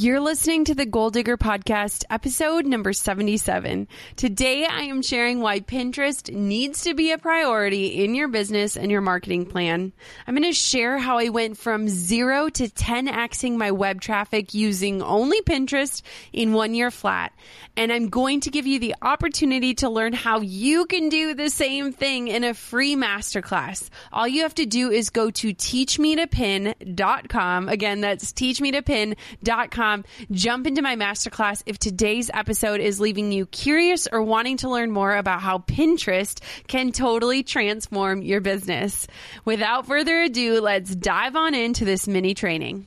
You're 0.00 0.20
listening 0.20 0.64
to 0.64 0.74
the 0.74 0.86
Goal 0.86 1.10
Digger 1.10 1.36
Podcast, 1.36 2.04
episode 2.08 2.64
number 2.64 2.94
77. 2.94 3.86
Today, 4.16 4.64
I 4.64 4.84
am 4.84 5.02
sharing 5.02 5.40
why 5.40 5.60
Pinterest 5.60 6.32
needs 6.32 6.84
to 6.84 6.94
be 6.94 7.12
a 7.12 7.18
priority 7.18 8.02
in 8.02 8.14
your 8.14 8.28
business 8.28 8.78
and 8.78 8.90
your 8.90 9.02
marketing 9.02 9.44
plan. 9.44 9.92
I'm 10.26 10.34
going 10.34 10.48
to 10.48 10.54
share 10.54 10.96
how 10.96 11.18
I 11.18 11.28
went 11.28 11.58
from 11.58 11.86
zero 11.86 12.48
to 12.48 12.68
10xing 12.68 13.58
my 13.58 13.72
web 13.72 14.00
traffic 14.00 14.54
using 14.54 15.02
only 15.02 15.42
Pinterest 15.42 16.00
in 16.32 16.54
one 16.54 16.72
year 16.72 16.90
flat. 16.90 17.34
And 17.76 17.92
I'm 17.92 18.08
going 18.08 18.40
to 18.40 18.48
give 18.48 18.66
you 18.66 18.78
the 18.78 18.94
opportunity 19.02 19.74
to 19.74 19.90
learn 19.90 20.14
how 20.14 20.40
you 20.40 20.86
can 20.86 21.10
do 21.10 21.34
the 21.34 21.50
same 21.50 21.92
thing 21.92 22.28
in 22.28 22.42
a 22.42 22.54
free 22.54 22.96
masterclass. 22.96 23.90
All 24.14 24.26
you 24.26 24.44
have 24.44 24.54
to 24.54 24.64
do 24.64 24.90
is 24.90 25.10
go 25.10 25.30
to 25.30 25.52
teachmetopin.com. 25.52 27.68
Again, 27.68 28.00
that's 28.00 28.32
teachmetopin.com 28.32 29.89
Jump 30.30 30.66
into 30.66 30.82
my 30.82 30.96
masterclass 30.96 31.62
if 31.66 31.78
today's 31.78 32.30
episode 32.32 32.80
is 32.80 33.00
leaving 33.00 33.32
you 33.32 33.46
curious 33.46 34.08
or 34.10 34.22
wanting 34.22 34.56
to 34.58 34.70
learn 34.70 34.90
more 34.90 35.16
about 35.16 35.40
how 35.40 35.58
Pinterest 35.58 36.40
can 36.66 36.92
totally 36.92 37.42
transform 37.42 38.22
your 38.22 38.40
business. 38.40 39.06
Without 39.44 39.86
further 39.86 40.20
ado, 40.22 40.60
let's 40.60 40.94
dive 40.94 41.36
on 41.36 41.54
into 41.54 41.84
this 41.84 42.06
mini 42.06 42.34
training. 42.34 42.86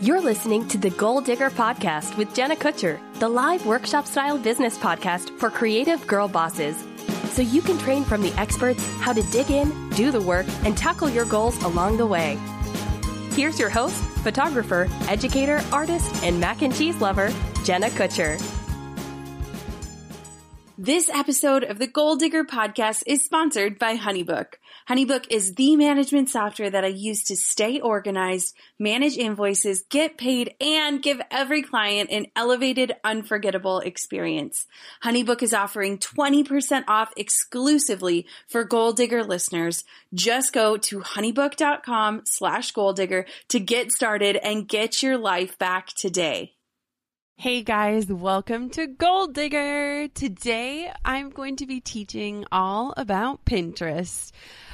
You're 0.00 0.20
listening 0.20 0.68
to 0.68 0.76
the 0.76 0.90
Goal 0.90 1.22
Digger 1.22 1.48
Podcast 1.48 2.18
with 2.18 2.34
Jenna 2.34 2.56
Kutcher, 2.56 2.98
the 3.20 3.28
live 3.28 3.64
workshop 3.64 4.06
style 4.06 4.36
business 4.36 4.76
podcast 4.76 5.30
for 5.38 5.48
creative 5.48 6.06
girl 6.06 6.28
bosses. 6.28 6.76
So 7.30 7.42
you 7.42 7.62
can 7.62 7.78
train 7.78 8.04
from 8.04 8.20
the 8.20 8.32
experts 8.38 8.86
how 9.00 9.12
to 9.12 9.22
dig 9.30 9.50
in, 9.50 9.72
do 9.90 10.10
the 10.10 10.20
work, 10.20 10.46
and 10.64 10.76
tackle 10.76 11.08
your 11.08 11.24
goals 11.24 11.56
along 11.62 11.96
the 11.96 12.06
way. 12.06 12.38
Here's 13.34 13.58
your 13.58 13.68
host, 13.68 14.00
photographer, 14.22 14.86
educator, 15.08 15.60
artist, 15.72 16.22
and 16.22 16.38
mac 16.38 16.62
and 16.62 16.72
cheese 16.72 17.00
lover, 17.00 17.34
Jenna 17.64 17.88
Kutcher. 17.88 18.63
This 20.84 21.08
episode 21.08 21.64
of 21.64 21.78
the 21.78 21.86
Goal 21.86 22.16
Digger 22.16 22.44
podcast 22.44 23.04
is 23.06 23.24
sponsored 23.24 23.78
by 23.78 23.96
Honeybook. 23.96 24.56
Honeybook 24.86 25.24
is 25.30 25.54
the 25.54 25.76
management 25.76 26.28
software 26.28 26.68
that 26.68 26.84
I 26.84 26.88
use 26.88 27.22
to 27.24 27.36
stay 27.36 27.80
organized, 27.80 28.54
manage 28.78 29.16
invoices, 29.16 29.84
get 29.88 30.18
paid, 30.18 30.54
and 30.60 31.02
give 31.02 31.22
every 31.30 31.62
client 31.62 32.10
an 32.10 32.26
elevated, 32.36 32.92
unforgettable 33.02 33.78
experience. 33.78 34.66
Honeybook 35.02 35.42
is 35.42 35.54
offering 35.54 35.96
20% 35.96 36.84
off 36.86 37.14
exclusively 37.16 38.26
for 38.46 38.62
Goal 38.62 38.92
Digger 38.92 39.24
listeners. 39.24 39.84
Just 40.12 40.52
go 40.52 40.76
to 40.76 41.00
honeybook.com 41.00 42.24
slash 42.26 42.74
goaldigger 42.74 43.24
to 43.48 43.58
get 43.58 43.90
started 43.90 44.36
and 44.36 44.68
get 44.68 45.02
your 45.02 45.16
life 45.16 45.58
back 45.58 45.86
today. 45.94 46.52
Hey 47.36 47.62
guys, 47.62 48.06
welcome 48.06 48.70
to 48.70 48.86
Goal 48.86 49.26
Digger. 49.26 50.08
Today 50.08 50.90
I'm 51.04 51.28
going 51.28 51.56
to 51.56 51.66
be 51.66 51.80
teaching 51.80 52.46
all 52.50 52.94
about 52.96 53.44
Pinterest. 53.44 54.30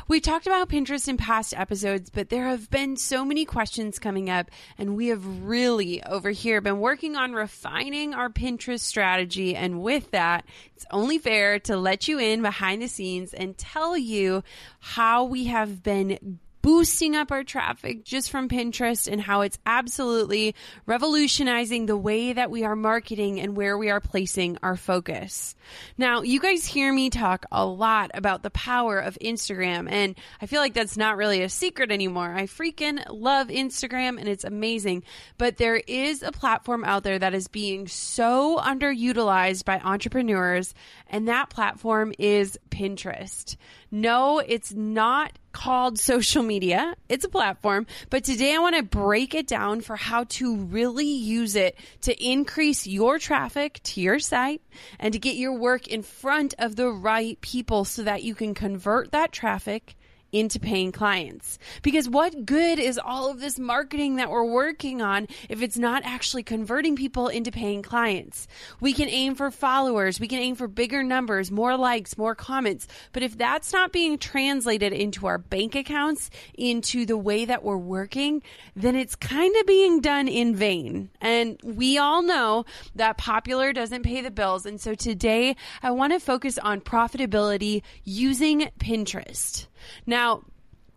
We 0.07 0.21
talked 0.21 0.47
about 0.47 0.69
Pinterest 0.69 1.09
in 1.09 1.17
past 1.17 1.55
episodes, 1.57 2.11
but 2.11 2.29
there 2.29 2.47
have 2.49 2.71
been 2.71 2.97
so 2.97 3.25
many 3.25 3.45
questions 3.45 3.99
coming 3.99 4.29
up, 4.29 4.51
and 4.77 4.95
we 4.95 5.09
have 5.09 5.43
really 5.43 6.03
over 6.05 6.31
here 6.31 6.61
been 6.61 6.81
working 6.81 7.17
on 7.17 7.33
refining 7.33 8.13
our 8.15 8.29
Pinterest 8.29 8.81
strategy. 8.81 9.57
And 9.57 9.83
with 9.83 10.11
that, 10.11 10.45
it's 10.77 10.87
only 10.93 11.19
fair 11.19 11.59
to 11.61 11.77
let 11.77 12.09
you 12.09 12.19
in 12.19 12.43
behind 12.43 12.83
the 12.83 12.89
scenes 12.89 13.33
and 13.33 13.57
tell 13.57 13.97
you 13.97 14.45
how 14.81 15.25
we 15.25 15.45
have 15.45 15.83
been 15.83 16.39
boosting 16.63 17.17
up 17.17 17.33
our 17.33 17.45
traffic 17.45 18.05
just 18.05 18.31
from 18.31 18.49
Pinterest 18.49 19.11
and 19.11 19.21
how 19.21 19.41
it's 19.41 19.59
absolutely 19.67 20.55
revolutionizing 20.87 21.87
the 21.87 21.97
way 21.97 22.33
that 22.33 22.51
we 22.51 22.65
are 22.65 22.77
marketing 22.77 23.41
and 23.41 23.57
where 23.57 23.79
we 23.79 23.91
are 23.91 24.01
placing 24.01 24.59
our 24.63 24.77
focus. 24.77 25.55
Now, 25.97 26.23
you 26.23 26.41
guys 26.41 26.67
hear 26.67 26.93
me 26.93 27.11
talk 27.11 27.47
a 27.51 27.65
lot 27.65 28.11
about 28.15 28.43
the 28.43 28.51
power 28.51 28.99
of 28.99 29.19
Instagram, 29.23 29.91
and 29.91 30.17
I 30.41 30.47
feel 30.47 30.61
like 30.61 30.75
that's 30.75 30.97
not 30.97 31.17
really 31.17 31.43
a 31.43 31.49
secret 31.49 31.91
anymore. 31.91 32.33
I 32.35 32.45
freaking 32.45 33.03
love 33.11 33.49
Instagram 33.49 34.19
and 34.19 34.29
it's 34.29 34.45
amazing, 34.45 35.05
but 35.39 35.57
there 35.57 35.77
is 35.77 36.23
a 36.23 36.33
platform 36.33 36.85
out 36.85 37.03
there 37.05 37.19
that 37.19 37.35
is 37.35 37.49
being 37.49 37.89
so 37.89 38.59
underutilized 38.59 39.65
by 39.65 39.79
entrepreneurs, 39.79 40.75
and 41.11 41.29
that 41.29 41.51
platform 41.51 42.15
is 42.19 42.59
Pinterest. 42.71 43.57
No, 43.91 44.39
it's 44.39 44.73
not 44.73 45.33
called 45.53 45.99
social 45.99 46.43
media. 46.43 46.95
It's 47.09 47.25
a 47.25 47.29
platform, 47.29 47.87
but 48.09 48.25
today 48.25 48.55
I 48.55 48.59
want 48.59 48.77
to 48.77 48.83
break 48.83 49.35
it 49.35 49.47
down 49.47 49.81
for 49.81 49.97
how 49.97 50.25
to 50.25 50.57
really 50.57 51.11
use 51.11 51.57
it 51.57 51.77
to 52.03 52.25
increase 52.25 52.87
your 52.87 53.19
traffic 53.19 53.81
to 53.83 54.01
your 54.01 54.21
site 54.21 54.63
and 54.99 55.13
to 55.13 55.19
get 55.19 55.37
your 55.37 55.53
work 55.59 55.89
in 55.89 56.03
front 56.03 56.55
of 56.59 56.77
the 56.77 56.89
right 56.89 57.39
people 57.41 57.85
so 57.85 58.05
that 58.05 58.23
you 58.23 58.35
can 58.35 58.55
convert 58.55 59.11
that 59.11 59.33
traffic 59.33 59.97
into 60.33 60.61
paying 60.61 60.93
clients. 60.93 61.59
Because 61.83 62.09
what 62.09 62.45
good 62.47 62.79
is 62.79 62.99
all 63.03 63.31
of 63.31 63.41
this 63.41 63.59
marketing 63.59 64.17
that 64.17 64.31
we're 64.31 64.45
working 64.45 65.03
on 65.03 65.27
if 65.49 65.63
it's 65.63 65.79
not 65.79 66.03
actually 66.05 66.43
converting 66.43 66.97
people 66.97 67.29
into 67.29 67.51
paying 67.51 67.83
clients? 67.83 68.47
We 68.81 68.93
can 68.93 69.09
aim 69.09 69.35
for 69.35 69.51
followers, 69.51 70.21
we 70.21 70.29
can 70.29 70.39
aim 70.39 70.55
for 70.55 70.69
bigger 70.69 71.03
numbers, 71.03 71.51
more 71.51 71.77
likes, 71.77 72.17
more 72.17 72.35
comments. 72.35 72.87
But 73.13 73.23
if 73.23 73.37
that's 73.37 73.73
not 73.73 73.93
being 73.93 74.19
translated 74.19 74.93
into 74.93 75.27
our 75.27 75.39
bank 75.39 75.75
accounts, 75.75 76.31
into 76.55 77.07
the 77.07 77.17
way 77.17 77.45
that 77.45 77.63
we're 77.63 77.77
working, 77.77 78.43
then 78.77 78.97
it's 78.97 79.17
kind 79.17 79.55
of 79.57 79.67
being 79.67 80.01
done 80.01 80.29
in 80.29 80.55
vain. 80.55 81.11
And 81.21 81.61
we 81.63 81.99
all 81.99 82.23
know 82.23 82.65
that 82.95 83.19
popular 83.19 83.73
doesn't 83.73 84.03
pay 84.03 84.21
the 84.21 84.31
bills. 84.31 84.67
And 84.67 84.81
so 84.81 84.95
today 84.95 85.57
I 85.83 85.91
want 85.91 86.13
to 86.13 86.21
focus 86.21 86.59
on 86.59 86.81
profitability 86.81 87.83
using 88.05 88.71
Pinterest. 88.79 89.67
Now, 90.07 90.43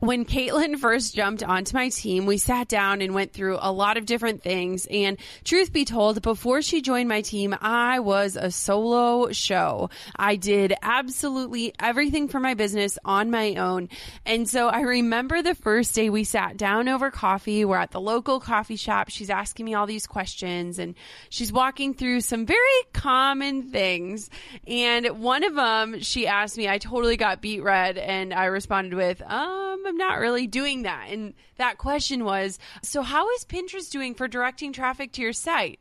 when 0.04 0.26
Caitlin 0.26 0.78
first 0.78 1.16
jumped 1.16 1.44
onto 1.44 1.78
my 1.78 1.88
team, 1.88 2.26
we 2.26 2.38
sat 2.38 2.68
down 2.68 3.02
and 3.02 3.14
went 3.14 3.32
through 3.32 3.58
a 3.62 3.72
lot 3.72 3.96
of 3.96 4.06
different 4.06 4.44
things. 4.44 4.86
And 4.92 5.18
truth 5.46 5.72
be 5.72 5.86
told, 5.86 6.22
before 6.22 6.62
she 6.62 6.82
joined 6.82 7.08
my 7.08 7.22
team, 7.22 7.56
I 7.62 8.00
was 8.00 8.36
a 8.36 8.52
solo 8.52 9.32
show. 9.32 9.90
I 10.14 10.36
did 10.36 10.74
absolutely 10.82 11.74
everything 11.80 12.28
for 12.28 12.42
my 12.42 12.54
business 12.54 12.98
on 13.06 13.32
my 13.32 13.56
own. 13.56 13.88
And 14.26 14.50
so 14.50 14.68
I 14.68 14.82
remember 14.82 15.42
the 15.42 15.56
first 15.56 15.96
day 15.96 16.10
we 16.10 16.26
sat 16.26 16.58
down 16.58 16.90
over 16.90 17.10
coffee. 17.10 17.64
We're 17.64 17.78
at 17.78 17.92
the 17.92 18.02
local 18.02 18.42
coffee 18.42 18.76
shop. 18.76 19.10
She's 19.10 19.30
asking 19.30 19.66
me 19.66 19.74
all 19.74 19.86
these 19.86 20.06
questions 20.06 20.80
and 20.80 20.96
she's 21.30 21.54
walking 21.54 21.94
through 21.94 22.20
some 22.22 22.46
very 22.46 22.60
common 22.92 23.72
things. 23.72 24.30
And 24.68 25.22
one 25.22 25.46
of 25.46 25.56
them, 25.56 26.02
she 26.02 26.28
asked 26.28 26.58
me, 26.58 26.68
I 26.68 26.78
totally 26.78 27.16
got 27.16 27.42
beet 27.42 27.64
red 27.64 27.98
and 27.98 28.34
I 28.34 28.46
responded 28.46 28.96
with, 28.96 29.22
um, 29.22 29.93
I'm 29.94 29.98
not 29.98 30.20
really 30.20 30.48
doing 30.48 30.84
that. 30.84 31.10
And 31.12 31.36
that 31.58 31.78
question 31.78 32.26
was, 32.26 32.58
so 32.82 33.04
how 33.04 33.30
is 33.30 33.46
Pinterest 33.46 33.92
doing 33.92 34.16
for 34.16 34.28
directing 34.28 34.74
traffic 34.74 35.12
to 35.14 35.22
your 35.22 35.34
site? 35.34 35.80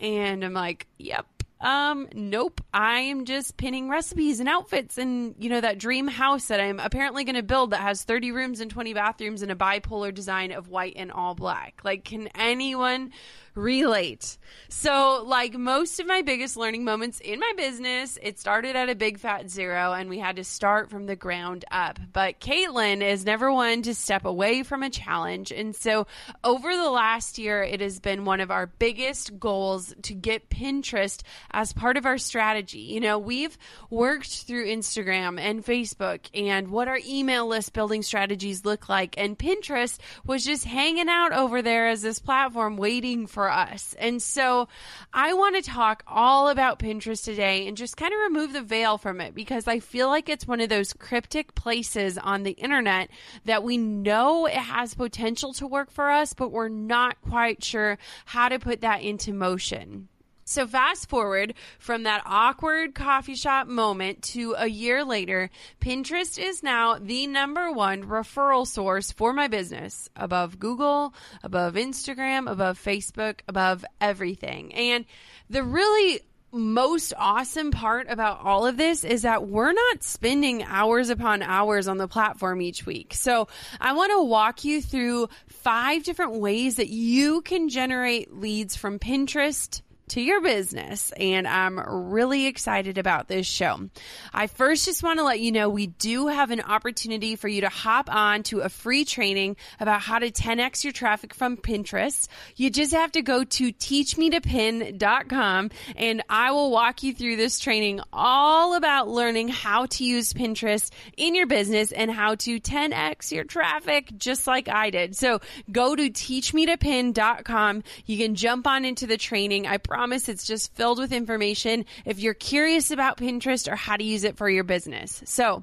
And 0.00 0.44
I'm 0.44 0.54
like, 0.54 0.88
yep. 0.98 1.26
Um, 1.60 2.08
nope. 2.12 2.60
I 2.74 2.98
am 2.98 3.26
just 3.26 3.56
pinning 3.56 3.88
recipes 3.88 4.40
and 4.40 4.48
outfits 4.48 4.98
and, 4.98 5.36
you 5.38 5.48
know, 5.50 5.60
that 5.60 5.78
dream 5.78 6.08
house 6.08 6.48
that 6.48 6.58
I'm 6.58 6.80
apparently 6.80 7.22
going 7.22 7.36
to 7.36 7.44
build 7.44 7.70
that 7.70 7.80
has 7.80 8.02
30 8.02 8.32
rooms 8.32 8.58
and 8.58 8.72
20 8.72 8.92
bathrooms 8.92 9.42
and 9.42 9.52
a 9.52 9.54
bipolar 9.54 10.12
design 10.12 10.50
of 10.50 10.68
white 10.68 10.94
and 10.96 11.12
all 11.12 11.36
black. 11.36 11.80
Like, 11.84 12.02
can 12.04 12.28
anyone 12.34 13.12
relate. 13.54 14.36
So, 14.68 15.22
like 15.26 15.54
most 15.54 16.00
of 16.00 16.06
my 16.06 16.22
biggest 16.22 16.56
learning 16.56 16.84
moments 16.84 17.20
in 17.20 17.38
my 17.38 17.52
business, 17.56 18.18
it 18.22 18.38
started 18.38 18.76
at 18.76 18.88
a 18.88 18.94
big 18.94 19.18
fat 19.18 19.50
zero 19.50 19.92
and 19.92 20.08
we 20.08 20.18
had 20.18 20.36
to 20.36 20.44
start 20.44 20.90
from 20.90 21.06
the 21.06 21.16
ground 21.16 21.64
up. 21.70 21.98
But 22.12 22.40
Caitlin 22.40 23.02
is 23.02 23.24
never 23.24 23.52
one 23.52 23.82
to 23.82 23.94
step 23.94 24.24
away 24.24 24.62
from 24.62 24.82
a 24.82 24.90
challenge. 24.90 25.52
And 25.52 25.74
so, 25.74 26.06
over 26.42 26.74
the 26.74 26.90
last 26.90 27.38
year, 27.38 27.62
it 27.62 27.80
has 27.80 28.00
been 28.00 28.24
one 28.24 28.40
of 28.40 28.50
our 28.50 28.66
biggest 28.66 29.38
goals 29.38 29.94
to 30.02 30.14
get 30.14 30.50
Pinterest 30.50 31.22
as 31.50 31.72
part 31.72 31.96
of 31.96 32.06
our 32.06 32.18
strategy. 32.18 32.80
You 32.80 33.00
know, 33.00 33.18
we've 33.18 33.56
worked 33.90 34.44
through 34.44 34.66
Instagram 34.66 35.38
and 35.38 35.64
Facebook 35.64 36.20
and 36.34 36.68
what 36.68 36.88
our 36.88 36.98
email 37.06 37.46
list 37.46 37.72
building 37.72 38.02
strategies 38.02 38.64
look 38.64 38.88
like. 38.88 39.14
And 39.18 39.38
Pinterest 39.38 39.98
was 40.26 40.44
just 40.44 40.64
hanging 40.64 41.08
out 41.08 41.32
over 41.32 41.62
there 41.62 41.88
as 41.88 42.02
this 42.02 42.18
platform 42.18 42.76
waiting 42.76 43.26
for 43.26 43.43
for 43.44 43.50
us. 43.50 43.94
And 43.98 44.22
so 44.22 44.68
I 45.12 45.34
want 45.34 45.56
to 45.56 45.70
talk 45.70 46.02
all 46.06 46.48
about 46.48 46.78
Pinterest 46.78 47.22
today 47.22 47.68
and 47.68 47.76
just 47.76 47.98
kind 47.98 48.14
of 48.14 48.20
remove 48.20 48.54
the 48.54 48.62
veil 48.62 48.96
from 48.96 49.20
it 49.20 49.34
because 49.34 49.68
I 49.68 49.80
feel 49.80 50.08
like 50.08 50.30
it's 50.30 50.48
one 50.48 50.62
of 50.62 50.70
those 50.70 50.94
cryptic 50.94 51.54
places 51.54 52.16
on 52.16 52.42
the 52.42 52.52
internet 52.52 53.10
that 53.44 53.62
we 53.62 53.76
know 53.76 54.46
it 54.46 54.54
has 54.54 54.94
potential 54.94 55.52
to 55.54 55.66
work 55.66 55.90
for 55.90 56.10
us, 56.10 56.32
but 56.32 56.52
we're 56.52 56.70
not 56.70 57.20
quite 57.20 57.62
sure 57.62 57.98
how 58.24 58.48
to 58.48 58.58
put 58.58 58.80
that 58.80 59.02
into 59.02 59.34
motion. 59.34 60.08
So, 60.54 60.68
fast 60.68 61.08
forward 61.08 61.54
from 61.80 62.04
that 62.04 62.22
awkward 62.24 62.94
coffee 62.94 63.34
shop 63.34 63.66
moment 63.66 64.22
to 64.34 64.54
a 64.56 64.68
year 64.68 65.04
later, 65.04 65.50
Pinterest 65.80 66.38
is 66.38 66.62
now 66.62 66.96
the 66.96 67.26
number 67.26 67.72
one 67.72 68.04
referral 68.04 68.64
source 68.64 69.10
for 69.10 69.32
my 69.32 69.48
business 69.48 70.08
above 70.14 70.60
Google, 70.60 71.12
above 71.42 71.74
Instagram, 71.74 72.48
above 72.48 72.80
Facebook, 72.80 73.40
above 73.48 73.84
everything. 74.00 74.72
And 74.74 75.06
the 75.50 75.64
really 75.64 76.20
most 76.52 77.12
awesome 77.18 77.72
part 77.72 78.06
about 78.08 78.38
all 78.44 78.64
of 78.64 78.76
this 78.76 79.02
is 79.02 79.22
that 79.22 79.48
we're 79.48 79.72
not 79.72 80.04
spending 80.04 80.62
hours 80.62 81.10
upon 81.10 81.42
hours 81.42 81.88
on 81.88 81.98
the 81.98 82.06
platform 82.06 82.62
each 82.62 82.86
week. 82.86 83.12
So 83.12 83.48
I 83.80 83.94
want 83.94 84.12
to 84.12 84.22
walk 84.22 84.64
you 84.64 84.80
through 84.80 85.30
five 85.48 86.04
different 86.04 86.34
ways 86.34 86.76
that 86.76 86.90
you 86.90 87.42
can 87.42 87.68
generate 87.68 88.32
leads 88.32 88.76
from 88.76 89.00
Pinterest 89.00 89.82
to 90.08 90.20
your 90.20 90.40
business. 90.40 91.12
And 91.18 91.46
I'm 91.46 91.78
really 91.78 92.46
excited 92.46 92.98
about 92.98 93.28
this 93.28 93.46
show. 93.46 93.88
I 94.32 94.46
first 94.46 94.84
just 94.84 95.02
want 95.02 95.18
to 95.18 95.24
let 95.24 95.40
you 95.40 95.52
know 95.52 95.68
we 95.68 95.86
do 95.86 96.28
have 96.28 96.50
an 96.50 96.60
opportunity 96.60 97.36
for 97.36 97.48
you 97.48 97.62
to 97.62 97.68
hop 97.68 98.14
on 98.14 98.42
to 98.44 98.60
a 98.60 98.68
free 98.68 99.04
training 99.04 99.56
about 99.80 100.00
how 100.00 100.18
to 100.18 100.30
10x 100.30 100.84
your 100.84 100.92
traffic 100.92 101.34
from 101.34 101.56
Pinterest. 101.56 102.28
You 102.56 102.70
just 102.70 102.92
have 102.92 103.12
to 103.12 103.22
go 103.22 103.44
to 103.44 103.72
teachmetopin.com 103.72 105.70
and 105.96 106.22
I 106.28 106.52
will 106.52 106.70
walk 106.70 107.02
you 107.02 107.14
through 107.14 107.36
this 107.36 107.58
training 107.58 108.00
all 108.12 108.74
about 108.74 109.08
learning 109.08 109.48
how 109.48 109.86
to 109.86 110.04
use 110.04 110.32
Pinterest 110.32 110.90
in 111.16 111.34
your 111.34 111.46
business 111.46 111.92
and 111.92 112.10
how 112.10 112.34
to 112.36 112.60
10x 112.60 113.32
your 113.32 113.44
traffic 113.44 114.10
just 114.16 114.46
like 114.46 114.68
I 114.68 114.90
did. 114.90 115.16
So 115.16 115.40
go 115.70 115.96
to 115.96 116.10
teachmetopin.com. 116.10 117.82
You 118.06 118.18
can 118.18 118.34
jump 118.34 118.66
on 118.66 118.84
into 118.84 119.06
the 119.06 119.16
training. 119.16 119.66
I 119.66 119.78
promise 119.94 120.28
it's 120.28 120.44
just 120.44 120.74
filled 120.74 120.98
with 120.98 121.12
information 121.12 121.84
if 122.04 122.18
you're 122.18 122.34
curious 122.34 122.90
about 122.90 123.16
Pinterest 123.16 123.70
or 123.70 123.76
how 123.76 123.96
to 123.96 124.02
use 124.02 124.24
it 124.24 124.36
for 124.36 124.50
your 124.50 124.64
business. 124.64 125.22
So, 125.24 125.62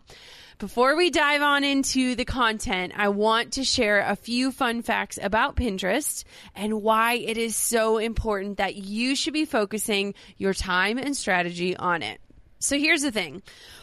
before 0.58 0.96
we 0.96 1.10
dive 1.10 1.42
on 1.42 1.66
into 1.66 2.16
the 2.16 2.24
content, 2.24 2.94
I 2.96 3.10
want 3.10 3.54
to 3.54 3.66
share 3.66 4.00
a 4.00 4.16
few 4.16 4.54
fun 4.54 4.84
facts 4.84 5.20
about 5.22 5.58
Pinterest 5.58 6.24
and 6.56 6.82
why 6.82 7.16
it 7.16 7.38
is 7.38 7.58
so 7.58 7.98
important 7.98 8.58
that 8.58 8.76
you 8.76 9.18
should 9.18 9.34
be 9.34 9.44
focusing 9.44 10.14
your 10.38 10.54
time 10.54 10.98
and 10.98 11.18
strategy 11.18 11.76
on 11.76 12.02
it. 12.02 12.22
So 12.60 12.78
here's 12.78 13.02
the 13.02 13.12
thing. 13.12 13.42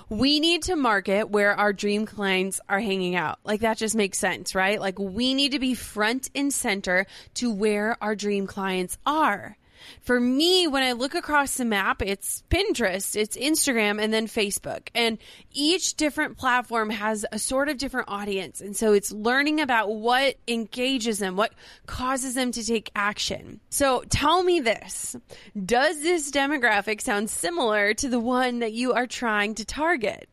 We 0.08 0.40
need 0.40 0.62
to 0.62 0.76
market 0.76 1.28
where 1.28 1.52
our 1.54 1.74
dream 1.74 2.06
clients 2.06 2.58
are 2.70 2.80
hanging 2.80 3.16
out. 3.16 3.38
Like 3.44 3.60
that 3.60 3.76
just 3.76 3.96
makes 3.96 4.16
sense, 4.16 4.54
right? 4.54 4.80
Like 4.80 4.98
we 4.98 5.34
need 5.34 5.52
to 5.52 5.58
be 5.58 5.74
front 5.74 6.30
and 6.34 6.54
center 6.54 7.06
to 7.34 7.52
where 7.52 8.02
our 8.02 8.14
dream 8.14 8.46
clients 8.46 8.96
are. 9.04 9.58
For 10.02 10.19
me, 10.19 10.66
when 10.66 10.82
I 10.82 10.92
look 10.92 11.14
across 11.14 11.56
the 11.56 11.64
map, 11.64 12.02
it's 12.02 12.42
Pinterest, 12.50 13.16
it's 13.16 13.36
Instagram, 13.36 14.02
and 14.02 14.12
then 14.12 14.26
Facebook. 14.26 14.88
And 14.94 15.19
each 15.52 15.94
different 15.94 16.38
platform 16.38 16.90
has 16.90 17.25
a 17.32 17.38
sort 17.38 17.69
of 17.69 17.78
different 17.78 18.08
audience. 18.08 18.60
And 18.60 18.76
so 18.76 18.92
it's 18.92 19.12
learning 19.12 19.60
about 19.60 19.94
what 19.94 20.36
engages 20.46 21.19
them, 21.19 21.36
what 21.36 21.52
causes 21.86 22.34
them 22.34 22.52
to 22.52 22.64
take 22.64 22.90
action. 22.94 23.60
So 23.70 24.02
tell 24.08 24.42
me 24.42 24.60
this 24.60 25.16
Does 25.64 26.02
this 26.02 26.30
demographic 26.30 27.00
sound 27.00 27.30
similar 27.30 27.94
to 27.94 28.08
the 28.08 28.20
one 28.20 28.60
that 28.60 28.72
you 28.72 28.92
are 28.92 29.06
trying 29.06 29.54
to 29.56 29.64
target? 29.64 30.28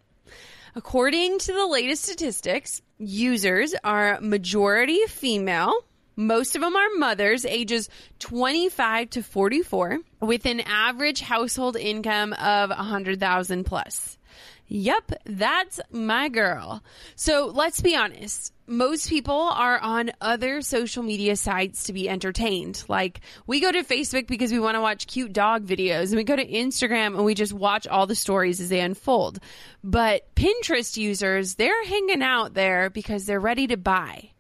According 0.78 1.40
to 1.40 1.54
the 1.54 1.66
latest 1.66 2.04
statistics, 2.04 2.82
users 2.98 3.74
are 3.84 4.20
majority 4.20 5.00
female 5.08 5.74
most 6.16 6.56
of 6.56 6.62
them 6.62 6.76
are 6.76 6.90
mothers 6.98 7.46
ages 7.46 7.90
25 8.20 9.10
to 9.12 9.24
44 9.24 10.00
with 10.22 10.46
an 10.46 10.62
average 10.62 11.22
household 11.22 11.76
income 11.76 12.34
of 12.34 12.70
100,000 12.70 13.64
plus. 13.66 14.18
Yep, 14.68 15.12
that's 15.26 15.80
my 15.92 16.28
girl. 16.30 16.82
So 17.16 17.52
let's 17.54 17.82
be 17.82 17.96
honest. 17.96 18.52
Most 18.68 19.10
people 19.10 19.36
are 19.36 19.78
on 19.78 20.12
other 20.22 20.62
social 20.62 21.04
media 21.04 21.36
sites 21.36 21.84
to 21.84 21.94
be 21.94 22.10
entertained. 22.10 22.84
Like 22.88 23.22
we 23.46 23.60
go 23.60 23.72
to 23.72 23.84
Facebook 23.84 24.26
because 24.26 24.52
we 24.52 24.60
want 24.60 24.74
to 24.74 24.82
watch 24.82 25.06
cute 25.06 25.34
dog 25.34 25.68
videos 25.68 26.08
and 26.08 26.16
we 26.16 26.24
go 26.24 26.36
to 26.36 26.46
Instagram 26.46 27.16
and 27.16 27.26
we 27.26 27.36
just 27.36 27.54
watch 27.54 27.86
all 27.86 28.08
the 28.08 28.16
stories 28.16 28.60
as 28.60 28.70
they 28.70 28.80
unfold. 28.80 29.40
But 29.84 30.34
Pinterest 30.36 30.98
users, 30.98 31.56
they're 31.56 31.86
hanging 31.86 32.24
out 32.24 32.56
there 32.56 32.90
because 32.90 33.28
they're 33.28 33.40
ready 33.40 33.68
to 33.68 33.78
buy. 33.78 34.32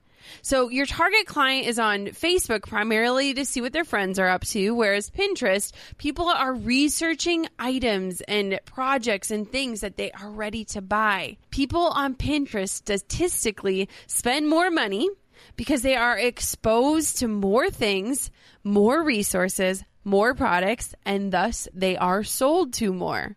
So 0.41 0.69
your 0.69 0.85
target 0.85 1.25
client 1.25 1.67
is 1.67 1.79
on 1.79 2.07
Facebook 2.07 2.67
primarily 2.67 3.33
to 3.33 3.45
see 3.45 3.61
what 3.61 3.73
their 3.73 3.83
friends 3.83 4.19
are 4.19 4.27
up 4.27 4.45
to, 4.47 4.71
whereas 4.71 5.09
Pinterest, 5.09 5.71
people 5.97 6.29
are 6.29 6.53
researching 6.53 7.47
items 7.59 8.21
and 8.21 8.59
projects 8.65 9.31
and 9.31 9.49
things 9.49 9.81
that 9.81 9.97
they 9.97 10.11
are 10.11 10.29
ready 10.29 10.65
to 10.65 10.81
buy. 10.81 11.37
People 11.49 11.87
on 11.87 12.15
Pinterest 12.15 12.69
statistically 12.69 13.89
spend 14.07 14.49
more 14.49 14.69
money 14.69 15.09
because 15.55 15.81
they 15.81 15.95
are 15.95 16.17
exposed 16.17 17.17
to 17.19 17.27
more 17.27 17.69
things, 17.69 18.31
more 18.63 19.03
resources, 19.03 19.83
more 20.03 20.33
products, 20.33 20.93
and 21.05 21.31
thus 21.31 21.67
they 21.73 21.97
are 21.97 22.23
sold 22.23 22.73
to 22.73 22.93
more. 22.93 23.35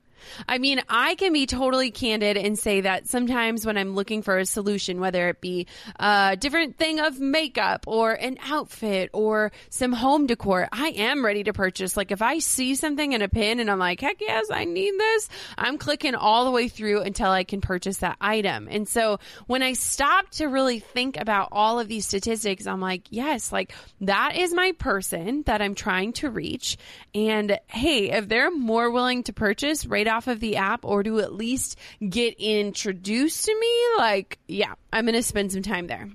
I 0.48 0.58
mean, 0.58 0.82
I 0.88 1.14
can 1.14 1.32
be 1.32 1.46
totally 1.46 1.90
candid 1.90 2.36
and 2.36 2.58
say 2.58 2.82
that 2.82 3.08
sometimes 3.08 3.64
when 3.64 3.76
I'm 3.76 3.94
looking 3.94 4.22
for 4.22 4.38
a 4.38 4.46
solution, 4.46 5.00
whether 5.00 5.28
it 5.28 5.40
be 5.40 5.66
a 5.96 6.36
different 6.38 6.76
thing 6.76 7.00
of 7.00 7.20
makeup 7.20 7.84
or 7.86 8.12
an 8.12 8.38
outfit 8.42 9.10
or 9.12 9.52
some 9.70 9.92
home 9.92 10.26
decor, 10.26 10.68
I 10.72 10.88
am 10.88 11.24
ready 11.24 11.44
to 11.44 11.52
purchase. 11.52 11.96
Like 11.96 12.10
if 12.10 12.22
I 12.22 12.38
see 12.38 12.74
something 12.74 13.12
in 13.12 13.22
a 13.22 13.28
pin 13.28 13.60
and 13.60 13.70
I'm 13.70 13.78
like, 13.78 14.00
heck 14.00 14.20
yes, 14.20 14.46
I 14.50 14.64
need 14.64 14.94
this, 14.98 15.28
I'm 15.56 15.78
clicking 15.78 16.14
all 16.14 16.44
the 16.44 16.50
way 16.50 16.68
through 16.68 17.02
until 17.02 17.30
I 17.30 17.44
can 17.44 17.60
purchase 17.60 17.98
that 17.98 18.16
item. 18.20 18.68
And 18.70 18.88
so 18.88 19.18
when 19.46 19.62
I 19.62 19.74
stop 19.74 20.30
to 20.32 20.46
really 20.46 20.80
think 20.80 21.16
about 21.18 21.48
all 21.52 21.78
of 21.78 21.88
these 21.88 22.06
statistics, 22.06 22.66
I'm 22.66 22.80
like, 22.80 23.02
yes, 23.10 23.52
like 23.52 23.72
that 24.00 24.36
is 24.36 24.54
my 24.54 24.72
person 24.72 25.42
that 25.46 25.62
I'm 25.62 25.74
trying 25.74 26.12
to 26.14 26.30
reach. 26.30 26.76
And 27.14 27.58
hey, 27.66 28.10
if 28.10 28.28
they're 28.28 28.50
more 28.50 28.90
willing 28.90 29.22
to 29.24 29.32
purchase 29.32 29.86
right 29.86 30.06
off 30.08 30.26
of 30.26 30.40
the 30.40 30.56
app 30.56 30.84
or 30.84 31.02
to 31.02 31.20
at 31.20 31.34
least 31.34 31.78
get 32.08 32.34
introduced 32.38 33.44
to 33.44 33.58
me, 33.58 33.98
like, 33.98 34.38
yeah, 34.48 34.74
I'm 34.92 35.04
going 35.04 35.14
to 35.14 35.22
spend 35.22 35.52
some 35.52 35.62
time 35.62 35.86
there. 35.86 36.08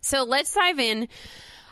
So 0.00 0.24
let's 0.24 0.54
dive 0.54 0.78
in 0.78 1.08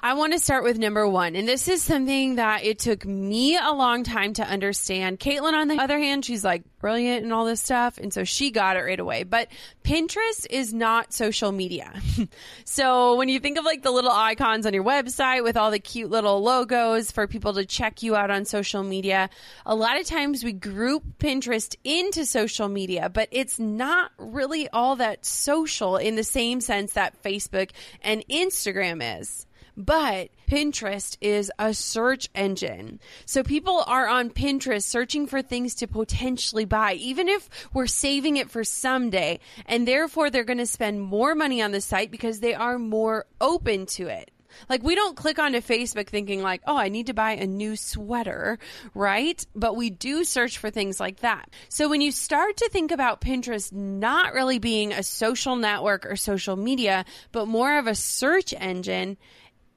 I 0.00 0.14
want 0.14 0.32
to 0.32 0.38
start 0.38 0.62
with 0.62 0.78
number 0.78 1.08
one. 1.08 1.34
And 1.34 1.48
this 1.48 1.66
is 1.66 1.82
something 1.82 2.36
that 2.36 2.64
it 2.64 2.78
took 2.78 3.04
me 3.04 3.56
a 3.56 3.72
long 3.72 4.04
time 4.04 4.32
to 4.34 4.44
understand. 4.44 5.18
Caitlin, 5.18 5.54
on 5.54 5.66
the 5.66 5.80
other 5.80 5.98
hand, 5.98 6.24
she's 6.24 6.44
like 6.44 6.62
brilliant 6.78 7.24
and 7.24 7.32
all 7.32 7.44
this 7.44 7.60
stuff. 7.60 7.98
And 7.98 8.14
so 8.14 8.22
she 8.22 8.52
got 8.52 8.76
it 8.76 8.82
right 8.82 9.00
away. 9.00 9.24
But 9.24 9.48
Pinterest 9.82 10.46
is 10.48 10.72
not 10.72 11.12
social 11.12 11.50
media. 11.50 11.92
so 12.64 13.16
when 13.16 13.28
you 13.28 13.40
think 13.40 13.58
of 13.58 13.64
like 13.64 13.82
the 13.82 13.90
little 13.90 14.12
icons 14.12 14.66
on 14.66 14.74
your 14.74 14.84
website 14.84 15.42
with 15.42 15.56
all 15.56 15.72
the 15.72 15.80
cute 15.80 16.10
little 16.10 16.42
logos 16.42 17.10
for 17.10 17.26
people 17.26 17.54
to 17.54 17.66
check 17.66 18.04
you 18.04 18.14
out 18.14 18.30
on 18.30 18.44
social 18.44 18.84
media, 18.84 19.28
a 19.66 19.74
lot 19.74 20.00
of 20.00 20.06
times 20.06 20.44
we 20.44 20.52
group 20.52 21.02
Pinterest 21.18 21.74
into 21.82 22.24
social 22.24 22.68
media, 22.68 23.08
but 23.08 23.28
it's 23.32 23.58
not 23.58 24.12
really 24.16 24.68
all 24.68 24.94
that 24.96 25.26
social 25.26 25.96
in 25.96 26.14
the 26.14 26.22
same 26.22 26.60
sense 26.60 26.92
that 26.92 27.20
Facebook 27.24 27.70
and 28.00 28.24
Instagram 28.28 29.20
is. 29.20 29.44
But 29.78 30.30
Pinterest 30.50 31.16
is 31.20 31.52
a 31.56 31.72
search 31.72 32.28
engine. 32.34 32.98
So 33.26 33.44
people 33.44 33.84
are 33.86 34.08
on 34.08 34.30
Pinterest 34.30 34.82
searching 34.82 35.28
for 35.28 35.40
things 35.40 35.76
to 35.76 35.86
potentially 35.86 36.64
buy, 36.64 36.94
even 36.94 37.28
if 37.28 37.48
we're 37.72 37.86
saving 37.86 38.38
it 38.38 38.50
for 38.50 38.64
someday. 38.64 39.38
And 39.66 39.86
therefore, 39.86 40.30
they're 40.30 40.42
going 40.42 40.58
to 40.58 40.66
spend 40.66 41.00
more 41.00 41.36
money 41.36 41.62
on 41.62 41.70
the 41.70 41.80
site 41.80 42.10
because 42.10 42.40
they 42.40 42.54
are 42.54 42.76
more 42.76 43.26
open 43.40 43.86
to 43.86 44.08
it. 44.08 44.32
Like 44.68 44.82
we 44.82 44.96
don't 44.96 45.16
click 45.16 45.38
onto 45.38 45.58
Facebook 45.58 46.08
thinking 46.08 46.42
like, 46.42 46.62
"Oh, 46.66 46.76
I 46.76 46.88
need 46.88 47.06
to 47.06 47.14
buy 47.14 47.32
a 47.32 47.46
new 47.46 47.76
sweater," 47.76 48.58
right? 48.94 49.44
But 49.54 49.76
we 49.76 49.90
do 49.90 50.24
search 50.24 50.58
for 50.58 50.70
things 50.70 50.98
like 50.98 51.20
that. 51.20 51.50
So 51.68 51.88
when 51.88 52.00
you 52.00 52.10
start 52.10 52.56
to 52.56 52.68
think 52.70 52.90
about 52.90 53.20
Pinterest 53.20 53.72
not 53.72 54.32
really 54.32 54.58
being 54.58 54.92
a 54.92 55.02
social 55.02 55.54
network 55.54 56.06
or 56.06 56.16
social 56.16 56.56
media, 56.56 57.04
but 57.30 57.46
more 57.46 57.78
of 57.78 57.86
a 57.86 57.94
search 57.94 58.52
engine, 58.54 59.16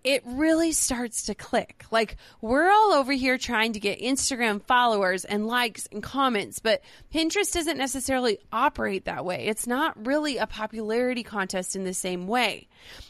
it 0.04 0.24
really 0.26 0.72
starts 0.72 1.24
to 1.24 1.36
click. 1.36 1.86
Like 1.92 2.18
we're 2.42 2.72
all 2.72 2.94
over 2.94 3.12
here 3.12 3.38
trying 3.38 3.74
to 3.74 3.80
get 3.80 4.00
Instagram 4.00 4.62
followers 4.64 5.26
and 5.26 5.48
likes 5.48 5.88
and 5.92 6.02
comments, 6.02 6.60
but 6.60 6.82
Pinterest 7.14 7.54
doesn't 7.54 7.78
necessarily 7.78 8.40
operate 8.52 9.06
that 9.06 9.26
way. 9.26 9.46
It's 9.46 9.68
not 9.68 10.06
really 10.06 10.38
a 10.38 10.48
popularity 10.48 11.24
contest 11.24 11.76
in 11.76 11.84
the 11.84 11.94
same 11.94 12.28
way. 12.28 12.68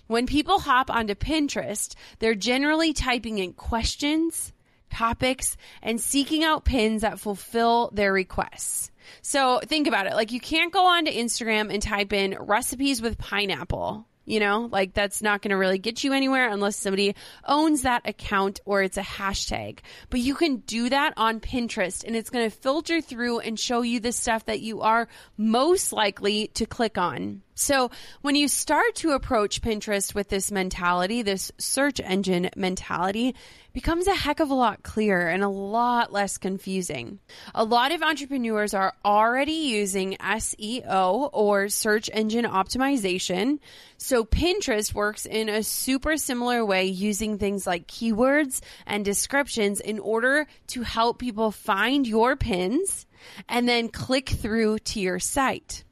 When 0.07 0.27
people 0.27 0.59
hop 0.59 0.89
onto 0.89 1.15
Pinterest, 1.15 1.95
they're 2.19 2.35
generally 2.35 2.93
typing 2.93 3.37
in 3.37 3.53
questions, 3.53 4.51
topics, 4.89 5.55
and 5.81 6.01
seeking 6.01 6.43
out 6.43 6.65
pins 6.65 7.01
that 7.01 7.19
fulfill 7.19 7.89
their 7.93 8.11
requests. 8.11 8.91
So 9.21 9.59
think 9.59 9.87
about 9.87 10.07
it. 10.07 10.13
Like 10.13 10.31
you 10.31 10.39
can't 10.39 10.73
go 10.73 10.85
onto 10.85 11.11
Instagram 11.11 11.73
and 11.73 11.81
type 11.81 12.11
in 12.13 12.37
recipes 12.39 13.01
with 13.01 13.17
pineapple 13.17 14.07
you 14.25 14.39
know, 14.39 14.69
like 14.71 14.93
that's 14.93 15.21
not 15.21 15.41
going 15.41 15.49
to 15.49 15.57
really 15.57 15.79
get 15.79 16.03
you 16.03 16.13
anywhere 16.13 16.49
unless 16.49 16.75
somebody 16.75 17.15
owns 17.45 17.83
that 17.83 18.07
account 18.07 18.59
or 18.65 18.81
it's 18.83 18.97
a 18.97 19.01
hashtag. 19.01 19.79
But 20.09 20.19
you 20.19 20.35
can 20.35 20.57
do 20.57 20.89
that 20.89 21.13
on 21.17 21.39
Pinterest 21.39 22.03
and 22.03 22.15
it's 22.15 22.29
going 22.29 22.49
to 22.49 22.55
filter 22.55 23.01
through 23.01 23.39
and 23.39 23.59
show 23.59 23.81
you 23.81 23.99
the 23.99 24.11
stuff 24.11 24.45
that 24.45 24.61
you 24.61 24.81
are 24.81 25.07
most 25.37 25.91
likely 25.91 26.47
to 26.55 26.65
click 26.65 26.97
on. 26.97 27.41
So 27.55 27.91
when 28.21 28.35
you 28.35 28.47
start 28.47 28.95
to 28.95 29.11
approach 29.11 29.61
Pinterest 29.61 30.15
with 30.15 30.29
this 30.29 30.51
mentality, 30.51 31.21
this 31.21 31.51
search 31.57 31.99
engine 31.99 32.49
mentality, 32.55 33.35
becomes 33.73 34.07
a 34.07 34.15
heck 34.15 34.39
of 34.39 34.49
a 34.49 34.53
lot 34.53 34.83
clearer 34.83 35.29
and 35.29 35.43
a 35.43 35.49
lot 35.49 36.11
less 36.11 36.37
confusing. 36.37 37.19
A 37.55 37.63
lot 37.63 37.91
of 37.91 38.01
entrepreneurs 38.01 38.73
are 38.73 38.93
already 39.05 39.51
using 39.51 40.17
SEO 40.17 41.29
or 41.31 41.69
search 41.69 42.09
engine 42.11 42.45
optimization. 42.45 43.59
So 43.97 44.25
Pinterest 44.25 44.93
works 44.93 45.25
in 45.25 45.47
a 45.47 45.63
super 45.63 46.17
similar 46.17 46.65
way 46.65 46.85
using 46.85 47.37
things 47.37 47.65
like 47.65 47.87
keywords 47.87 48.61
and 48.85 49.05
descriptions 49.05 49.79
in 49.79 49.99
order 49.99 50.47
to 50.67 50.81
help 50.81 51.19
people 51.19 51.51
find 51.51 52.05
your 52.07 52.35
pins 52.35 53.05
and 53.47 53.69
then 53.69 53.89
click 53.89 54.29
through 54.29 54.79
to 54.79 54.99
your 54.99 55.19
site. 55.19 55.83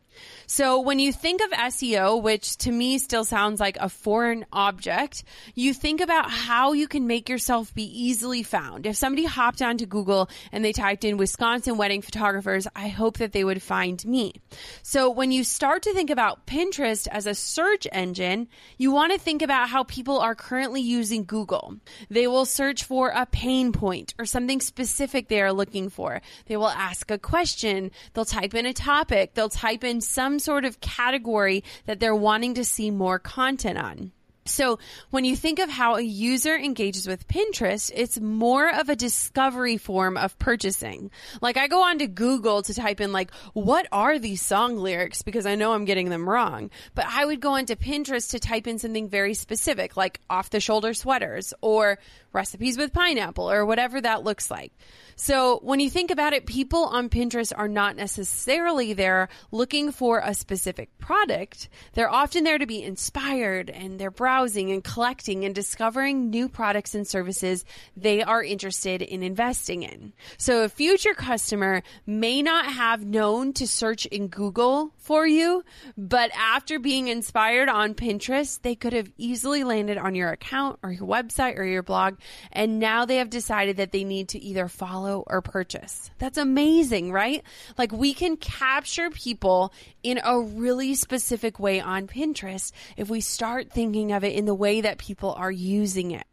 So 0.52 0.80
when 0.80 0.98
you 0.98 1.14
think 1.14 1.44
of 1.44 1.52
SEO, 1.52 2.24
which 2.24 2.58
to 2.58 2.72
me 2.72 2.98
still 2.98 3.24
sounds 3.24 3.60
like 3.60 3.78
a 3.80 3.88
foreign 3.88 4.48
object, 4.52 5.24
you 5.54 5.76
think 5.76 6.02
about 6.02 6.32
how 6.32 6.74
you 6.74 6.88
can 6.88 7.06
make 7.06 7.30
yourself 7.30 7.72
be 7.76 7.84
easily 7.84 8.42
found. 8.42 8.88
If 8.88 8.96
somebody 8.96 9.26
hopped 9.26 9.62
onto 9.62 9.86
Google 9.86 10.28
and 10.52 10.66
they 10.66 10.74
typed 10.74 11.04
in 11.04 11.18
Wisconsin 11.18 11.78
wedding 11.78 12.02
photographers, 12.02 12.68
I 12.76 12.88
hope 12.88 13.18
that 13.18 13.32
they 13.32 13.44
would 13.44 13.62
find 13.62 14.04
me. 14.04 14.34
So 14.82 15.12
when 15.12 15.32
you 15.32 15.44
start 15.44 15.84
to 15.84 15.94
think 15.94 16.10
about 16.10 16.48
Pinterest 16.48 17.08
as 17.12 17.28
a 17.28 17.36
search 17.36 17.86
engine, 17.92 18.48
you 18.80 18.92
want 18.92 19.14
to 19.14 19.20
think 19.20 19.44
about 19.44 19.70
how 19.70 19.84
people 19.84 20.18
are 20.18 20.34
currently 20.34 20.82
using 20.82 21.26
Google. 21.26 21.76
They 22.10 22.26
will 22.26 22.46
search 22.46 22.86
for 22.86 23.10
a 23.10 23.28
pain 23.28 23.72
point 23.72 24.16
or 24.18 24.26
something 24.26 24.62
specific 24.62 25.28
they 25.28 25.44
are 25.44 25.54
looking 25.54 25.90
for. 25.90 26.24
They 26.48 26.58
will 26.58 26.70
ask 26.70 27.12
a 27.12 27.20
question. 27.20 27.92
They'll 28.16 28.26
type 28.26 28.56
in 28.56 28.66
a 28.66 28.74
topic. 28.74 29.36
They'll 29.36 29.50
type 29.50 29.84
in 29.84 30.02
some 30.02 30.39
sort 30.40 30.66
of 30.66 30.82
category 30.82 31.64
that 31.86 32.00
they're 32.00 32.16
wanting 32.16 32.56
to 32.56 32.66
see 32.66 32.92
more 32.92 33.20
content 33.20 33.78
on. 33.78 34.12
So 34.50 34.80
when 35.12 35.26
you 35.26 35.36
think 35.36 35.60
of 35.60 35.70
how 35.70 35.96
a 35.96 36.02
user 36.02 36.56
engages 36.56 37.08
with 37.08 37.28
Pinterest, 37.28 37.92
it's 37.94 38.20
more 38.20 38.74
of 38.74 38.90
a 38.90 38.96
discovery 38.96 39.78
form 39.78 40.18
of 40.18 40.38
purchasing. 40.40 41.12
Like 41.42 41.58
I 41.58 41.68
go 41.68 41.84
onto 41.84 42.08
Google 42.08 42.64
to 42.64 42.74
type 42.74 43.00
in 43.00 43.14
like, 43.14 43.32
what 43.54 43.88
are 43.92 44.18
these 44.18 44.42
song 44.42 44.78
lyrics? 44.78 45.22
Because 45.22 45.46
I 45.46 45.56
know 45.56 45.74
I'm 45.74 45.86
getting 45.86 46.10
them 46.10 46.28
wrong. 46.28 46.72
But 46.96 47.06
I 47.08 47.26
would 47.26 47.40
go 47.40 47.52
onto 47.52 47.76
Pinterest 47.76 48.32
to 48.32 48.40
type 48.40 48.68
in 48.68 48.80
something 48.80 49.08
very 49.08 49.34
specific, 49.34 49.96
like 49.96 50.20
off 50.30 50.50
the 50.50 50.60
shoulder 50.60 50.94
sweaters 50.94 51.54
or 51.62 52.00
recipes 52.34 52.78
with 52.78 52.94
pineapple 52.94 53.50
or 53.50 53.66
whatever 53.66 54.00
that 54.02 54.24
looks 54.24 54.50
like. 54.52 54.72
So 55.16 55.60
when 55.64 55.82
you 55.82 55.90
think 55.90 56.12
about 56.12 56.32
it, 56.32 56.46
people 56.46 56.86
on 56.86 57.10
Pinterest 57.10 57.52
are 57.56 57.68
not 57.68 57.98
necessarily 57.98 58.94
there 58.94 59.28
looking 59.52 59.92
for 59.92 60.22
a 60.24 60.34
specific 60.34 60.98
product. 60.98 61.68
They're 61.94 62.10
often 62.10 62.46
there 62.46 62.58
to 62.58 62.66
be 62.66 62.82
inspired 62.82 63.70
and 63.70 64.00
they're 64.00 64.12
browsing 64.12 64.72
and 64.72 64.82
collecting 64.82 65.44
and 65.44 65.54
discovering 65.54 66.30
new 66.30 66.48
products 66.48 66.96
and 66.96 67.06
services 67.06 67.66
they 67.98 68.24
are 68.24 68.42
interested 68.42 69.02
in 69.02 69.22
investing 69.22 69.84
in. 69.84 70.14
So 70.38 70.64
a 70.64 70.70
future 70.70 71.14
customer 71.14 71.84
may 72.06 72.42
not 72.42 72.68
have 72.68 73.04
known 73.04 73.52
to 73.54 73.68
search 73.68 74.06
in 74.06 74.28
Google 74.28 74.94
for 74.98 75.28
you, 75.28 75.64
but 75.98 76.32
after 76.34 76.80
being 76.80 77.10
inspired 77.10 77.68
on 77.68 77.94
Pinterest, 77.94 78.62
they 78.62 78.76
could 78.76 78.94
have 78.94 79.12
easily 79.18 79.66
landed 79.66 79.98
on 79.98 80.16
your 80.16 80.30
account 80.30 80.80
or 80.82 80.92
your 80.92 81.08
website 81.08 81.58
or 81.58 81.66
your 81.66 81.84
blog. 81.84 82.19
And 82.52 82.80
now 82.80 83.06
they 83.06 83.18
have 83.18 83.30
decided 83.30 83.78
that 83.78 83.92
they 83.92 84.04
need 84.04 84.30
to 84.30 84.40
either 84.40 84.68
follow 84.68 85.24
or 85.28 85.42
purchase. 85.42 86.12
That's 86.18 86.38
amazing, 86.38 87.12
right? 87.12 87.44
Like 87.78 87.92
we 87.92 88.14
can 88.14 88.38
capture 88.38 89.10
people 89.10 89.74
in 90.04 90.20
a 90.24 90.40
really 90.40 90.96
specific 90.96 91.60
way 91.60 91.80
on 91.80 92.08
Pinterest 92.08 92.72
if 92.98 93.10
we 93.10 93.22
start 93.22 93.72
thinking 93.72 94.12
of 94.12 94.24
it 94.24 94.36
in 94.36 94.46
the 94.46 94.56
way 94.56 94.82
that 94.82 94.98
people 94.98 95.34
are 95.34 95.52
using 95.52 96.12
it. 96.12 96.26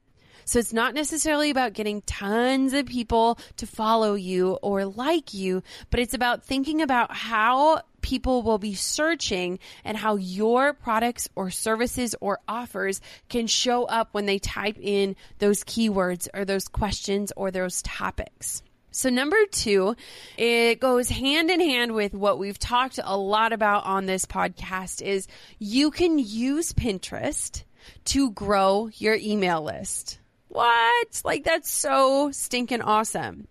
So 0.47 0.61
it's 0.61 0.73
not 0.73 0.95
necessarily 0.95 1.51
about 1.51 1.73
getting 1.73 2.03
tons 2.03 2.73
of 2.73 2.87
people 2.87 3.37
to 3.57 3.67
follow 3.67 4.15
you 4.15 4.53
or 4.63 4.85
like 4.85 5.35
you, 5.35 5.65
but 5.91 5.99
it's 5.99 6.15
about 6.15 6.45
thinking 6.45 6.83
about 6.83 7.13
how 7.13 7.81
people 8.07 8.43
will 8.43 8.59
be 8.59 8.75
searching 8.75 9.59
and 9.85 9.97
how 9.97 10.15
your 10.15 10.73
products 10.73 11.29
or 11.35 11.51
services 11.51 12.15
or 12.21 12.39
offers 12.47 13.01
can 13.29 13.49
show 13.49 13.83
up 13.83 14.09
when 14.13 14.27
they 14.27 14.39
type 14.39 14.77
in 14.81 15.17
those 15.41 15.65
keywords 15.65 16.29
or 16.33 16.45
those 16.45 16.69
questions 16.69 17.33
or 17.37 17.51
those 17.51 17.83
topics. 17.83 18.63
So, 18.93 19.11
number 19.11 19.37
two, 19.51 19.97
it 20.39 20.79
goes 20.79 21.11
hand 21.11 21.51
in 21.51 21.59
hand 21.59 21.97
with 21.97 22.15
what 22.15 22.39
we've 22.39 22.59
talked 22.61 23.01
a 23.03 23.17
lot 23.17 23.53
about 23.53 23.85
on 23.85 24.07
this 24.07 24.25
podcast 24.25 25.03
is 25.03 25.27
you 25.59 25.91
can 25.91 26.21
use 26.21 26.73
Pinterest 26.73 27.65
to 28.05 28.31
grow 28.31 28.89
your 28.95 29.17
email 29.17 29.63
list. 29.65 30.21
What? 30.47 31.23
Like, 31.25 31.43
that's 31.43 31.71
so 31.71 32.31
stinking 32.31 32.83
awesome. 32.83 33.49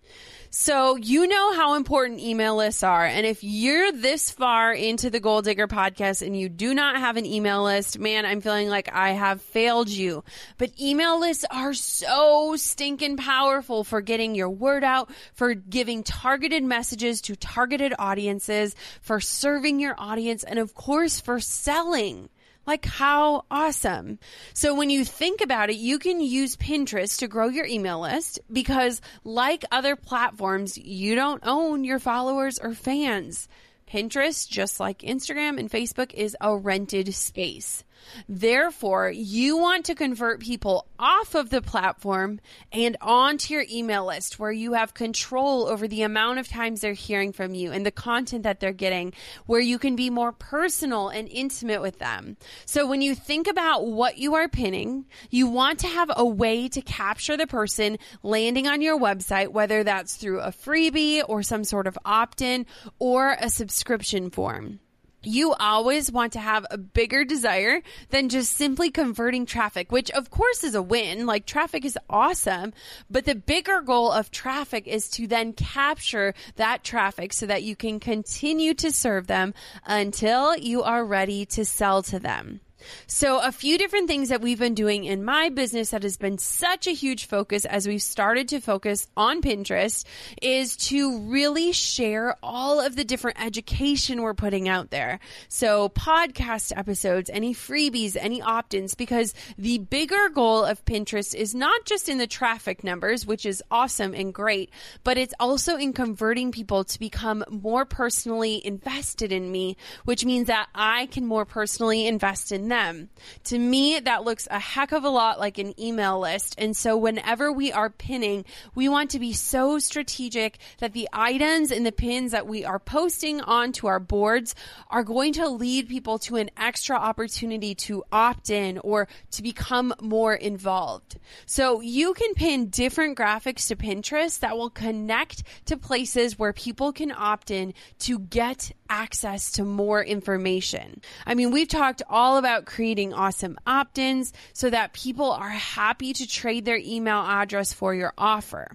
So 0.50 0.96
you 0.96 1.26
know 1.26 1.52
how 1.54 1.74
important 1.74 2.20
email 2.20 2.56
lists 2.56 2.82
are. 2.82 3.04
And 3.04 3.26
if 3.26 3.42
you're 3.42 3.92
this 3.92 4.30
far 4.30 4.72
into 4.72 5.10
the 5.10 5.20
Goal 5.20 5.42
Digger 5.42 5.68
podcast 5.68 6.24
and 6.24 6.38
you 6.38 6.48
do 6.48 6.74
not 6.74 6.96
have 6.96 7.16
an 7.16 7.26
email 7.26 7.64
list, 7.64 7.98
man, 7.98 8.24
I'm 8.24 8.40
feeling 8.40 8.68
like 8.68 8.92
I 8.92 9.10
have 9.10 9.42
failed 9.42 9.88
you. 9.88 10.24
But 10.58 10.78
email 10.80 11.18
lists 11.20 11.44
are 11.50 11.74
so 11.74 12.56
stinking 12.56 13.16
powerful 13.16 13.84
for 13.84 14.00
getting 14.00 14.34
your 14.34 14.50
word 14.50 14.84
out, 14.84 15.10
for 15.34 15.54
giving 15.54 16.02
targeted 16.02 16.62
messages 16.62 17.20
to 17.22 17.36
targeted 17.36 17.94
audiences, 17.98 18.74
for 19.00 19.20
serving 19.20 19.80
your 19.80 19.94
audience, 19.98 20.44
and 20.44 20.58
of 20.58 20.74
course 20.74 21.20
for 21.20 21.40
selling. 21.40 22.28
Like, 22.66 22.84
how 22.84 23.44
awesome. 23.50 24.18
So, 24.52 24.74
when 24.74 24.90
you 24.90 25.04
think 25.04 25.40
about 25.40 25.70
it, 25.70 25.76
you 25.76 25.98
can 25.98 26.20
use 26.20 26.56
Pinterest 26.56 27.18
to 27.18 27.28
grow 27.28 27.48
your 27.48 27.66
email 27.66 28.00
list 28.00 28.40
because, 28.52 29.00
like 29.24 29.64
other 29.70 29.96
platforms, 29.96 30.76
you 30.76 31.14
don't 31.14 31.42
own 31.46 31.84
your 31.84 31.98
followers 31.98 32.58
or 32.58 32.74
fans. 32.74 33.48
Pinterest, 33.86 34.48
just 34.48 34.80
like 34.80 34.98
Instagram 34.98 35.58
and 35.60 35.70
Facebook, 35.70 36.12
is 36.12 36.36
a 36.40 36.56
rented 36.56 37.14
space. 37.14 37.84
Therefore, 38.28 39.10
you 39.10 39.56
want 39.56 39.86
to 39.86 39.94
convert 39.94 40.40
people 40.40 40.86
off 40.98 41.34
of 41.34 41.50
the 41.50 41.62
platform 41.62 42.40
and 42.72 42.96
onto 43.00 43.54
your 43.54 43.64
email 43.70 44.06
list 44.06 44.38
where 44.38 44.52
you 44.52 44.72
have 44.72 44.94
control 44.94 45.66
over 45.66 45.86
the 45.86 46.02
amount 46.02 46.38
of 46.38 46.48
times 46.48 46.80
they're 46.80 46.92
hearing 46.92 47.32
from 47.32 47.54
you 47.54 47.72
and 47.72 47.84
the 47.84 47.90
content 47.90 48.42
that 48.44 48.60
they're 48.60 48.72
getting, 48.72 49.12
where 49.46 49.60
you 49.60 49.78
can 49.78 49.96
be 49.96 50.10
more 50.10 50.32
personal 50.32 51.08
and 51.08 51.28
intimate 51.28 51.82
with 51.82 51.98
them. 51.98 52.36
So 52.64 52.86
when 52.86 53.02
you 53.02 53.14
think 53.14 53.46
about 53.46 53.86
what 53.86 54.18
you 54.18 54.34
are 54.34 54.48
pinning, 54.48 55.06
you 55.30 55.46
want 55.46 55.80
to 55.80 55.86
have 55.86 56.10
a 56.16 56.24
way 56.24 56.68
to 56.68 56.80
capture 56.80 57.36
the 57.36 57.46
person 57.46 57.98
landing 58.22 58.66
on 58.66 58.80
your 58.80 58.98
website, 58.98 59.48
whether 59.48 59.84
that's 59.84 60.16
through 60.16 60.40
a 60.40 60.50
freebie 60.50 61.22
or 61.28 61.42
some 61.42 61.64
sort 61.64 61.86
of 61.86 61.98
opt 62.04 62.40
in 62.40 62.66
or 62.98 63.36
a 63.40 63.50
subscription 63.50 64.30
form 64.30 64.80
you 65.26 65.52
always 65.54 66.10
want 66.10 66.32
to 66.34 66.38
have 66.38 66.66
a 66.70 66.78
bigger 66.78 67.24
desire 67.24 67.82
than 68.10 68.28
just 68.28 68.52
simply 68.52 68.90
converting 68.90 69.46
traffic, 69.46 69.90
which 69.90 70.10
of 70.12 70.30
course 70.30 70.62
is 70.62 70.74
a 70.74 70.82
win. 70.82 71.26
Like 71.26 71.46
traffic 71.46 71.84
is 71.84 71.98
awesome, 72.08 72.72
but 73.10 73.24
the 73.24 73.34
bigger 73.34 73.80
goal 73.80 74.12
of 74.12 74.30
traffic 74.30 74.86
is 74.86 75.08
to 75.10 75.26
then 75.26 75.52
capture 75.52 76.34
that 76.56 76.84
traffic 76.84 77.32
so 77.32 77.46
that 77.46 77.62
you 77.62 77.74
can 77.74 78.00
continue 78.00 78.74
to 78.74 78.92
serve 78.92 79.26
them 79.26 79.54
until 79.84 80.56
you 80.56 80.82
are 80.82 81.04
ready 81.04 81.44
to 81.46 81.64
sell 81.64 82.02
to 82.04 82.18
them. 82.18 82.60
So, 83.06 83.40
a 83.40 83.52
few 83.52 83.78
different 83.78 84.08
things 84.08 84.28
that 84.28 84.40
we've 84.40 84.58
been 84.58 84.74
doing 84.74 85.04
in 85.04 85.24
my 85.24 85.48
business 85.48 85.90
that 85.90 86.02
has 86.02 86.16
been 86.16 86.38
such 86.38 86.86
a 86.86 86.92
huge 86.92 87.26
focus 87.26 87.64
as 87.64 87.86
we've 87.86 88.02
started 88.02 88.48
to 88.48 88.60
focus 88.60 89.06
on 89.16 89.42
Pinterest 89.42 90.04
is 90.42 90.76
to 90.76 91.20
really 91.20 91.72
share 91.72 92.36
all 92.42 92.80
of 92.80 92.96
the 92.96 93.04
different 93.04 93.42
education 93.42 94.22
we're 94.22 94.34
putting 94.34 94.68
out 94.68 94.90
there. 94.90 95.20
So, 95.48 95.88
podcast 95.90 96.76
episodes, 96.76 97.30
any 97.32 97.54
freebies, 97.54 98.16
any 98.18 98.42
opt 98.42 98.74
ins, 98.74 98.94
because 98.94 99.34
the 99.56 99.78
bigger 99.78 100.28
goal 100.28 100.64
of 100.64 100.84
Pinterest 100.84 101.34
is 101.34 101.54
not 101.54 101.84
just 101.84 102.08
in 102.08 102.18
the 102.18 102.26
traffic 102.26 102.84
numbers, 102.84 103.26
which 103.26 103.46
is 103.46 103.62
awesome 103.70 104.14
and 104.14 104.34
great, 104.34 104.70
but 105.04 105.16
it's 105.16 105.34
also 105.40 105.76
in 105.76 105.92
converting 105.92 106.52
people 106.52 106.84
to 106.84 106.98
become 106.98 107.44
more 107.48 107.84
personally 107.84 108.64
invested 108.64 109.32
in 109.32 109.50
me, 109.50 109.76
which 110.04 110.24
means 110.24 110.48
that 110.48 110.68
I 110.74 111.06
can 111.06 111.26
more 111.26 111.44
personally 111.44 112.06
invest 112.06 112.52
in 112.52 112.65
them. 112.68 113.10
To 113.44 113.58
me, 113.58 114.00
that 114.00 114.24
looks 114.24 114.48
a 114.50 114.58
heck 114.58 114.92
of 114.92 115.04
a 115.04 115.08
lot 115.08 115.38
like 115.38 115.58
an 115.58 115.78
email 115.80 116.20
list. 116.20 116.54
And 116.58 116.76
so 116.76 116.96
whenever 116.96 117.52
we 117.52 117.72
are 117.72 117.90
pinning, 117.90 118.44
we 118.74 118.88
want 118.88 119.10
to 119.10 119.18
be 119.18 119.32
so 119.32 119.78
strategic 119.78 120.58
that 120.78 120.92
the 120.92 121.08
items 121.12 121.70
and 121.70 121.84
the 121.84 121.92
pins 121.92 122.32
that 122.32 122.46
we 122.46 122.64
are 122.64 122.78
posting 122.78 123.40
onto 123.40 123.86
our 123.86 124.00
boards 124.00 124.54
are 124.90 125.04
going 125.04 125.32
to 125.34 125.48
lead 125.48 125.88
people 125.88 126.18
to 126.20 126.36
an 126.36 126.50
extra 126.56 126.96
opportunity 126.96 127.74
to 127.74 128.04
opt 128.12 128.50
in 128.50 128.78
or 128.78 129.08
to 129.30 129.42
become 129.42 129.94
more 130.00 130.34
involved. 130.34 131.18
So 131.46 131.80
you 131.80 132.14
can 132.14 132.34
pin 132.34 132.68
different 132.68 133.18
graphics 133.18 133.68
to 133.68 133.76
Pinterest 133.76 134.40
that 134.40 134.56
will 134.56 134.70
connect 134.70 135.42
to 135.66 135.76
places 135.76 136.38
where 136.38 136.52
people 136.52 136.92
can 136.92 137.12
opt 137.12 137.50
in 137.50 137.74
to 138.00 138.18
get 138.18 138.72
access 138.88 139.52
to 139.52 139.64
more 139.64 140.02
information. 140.02 141.00
I 141.26 141.34
mean, 141.34 141.50
we've 141.50 141.68
talked 141.68 142.02
all 142.08 142.36
about 142.36 142.66
creating 142.66 143.12
awesome 143.12 143.58
opt 143.66 143.98
ins 143.98 144.32
so 144.52 144.70
that 144.70 144.92
people 144.92 145.30
are 145.30 145.48
happy 145.50 146.12
to 146.12 146.26
trade 146.26 146.64
their 146.64 146.78
email 146.78 147.18
address 147.18 147.72
for 147.72 147.94
your 147.94 148.12
offer. 148.16 148.68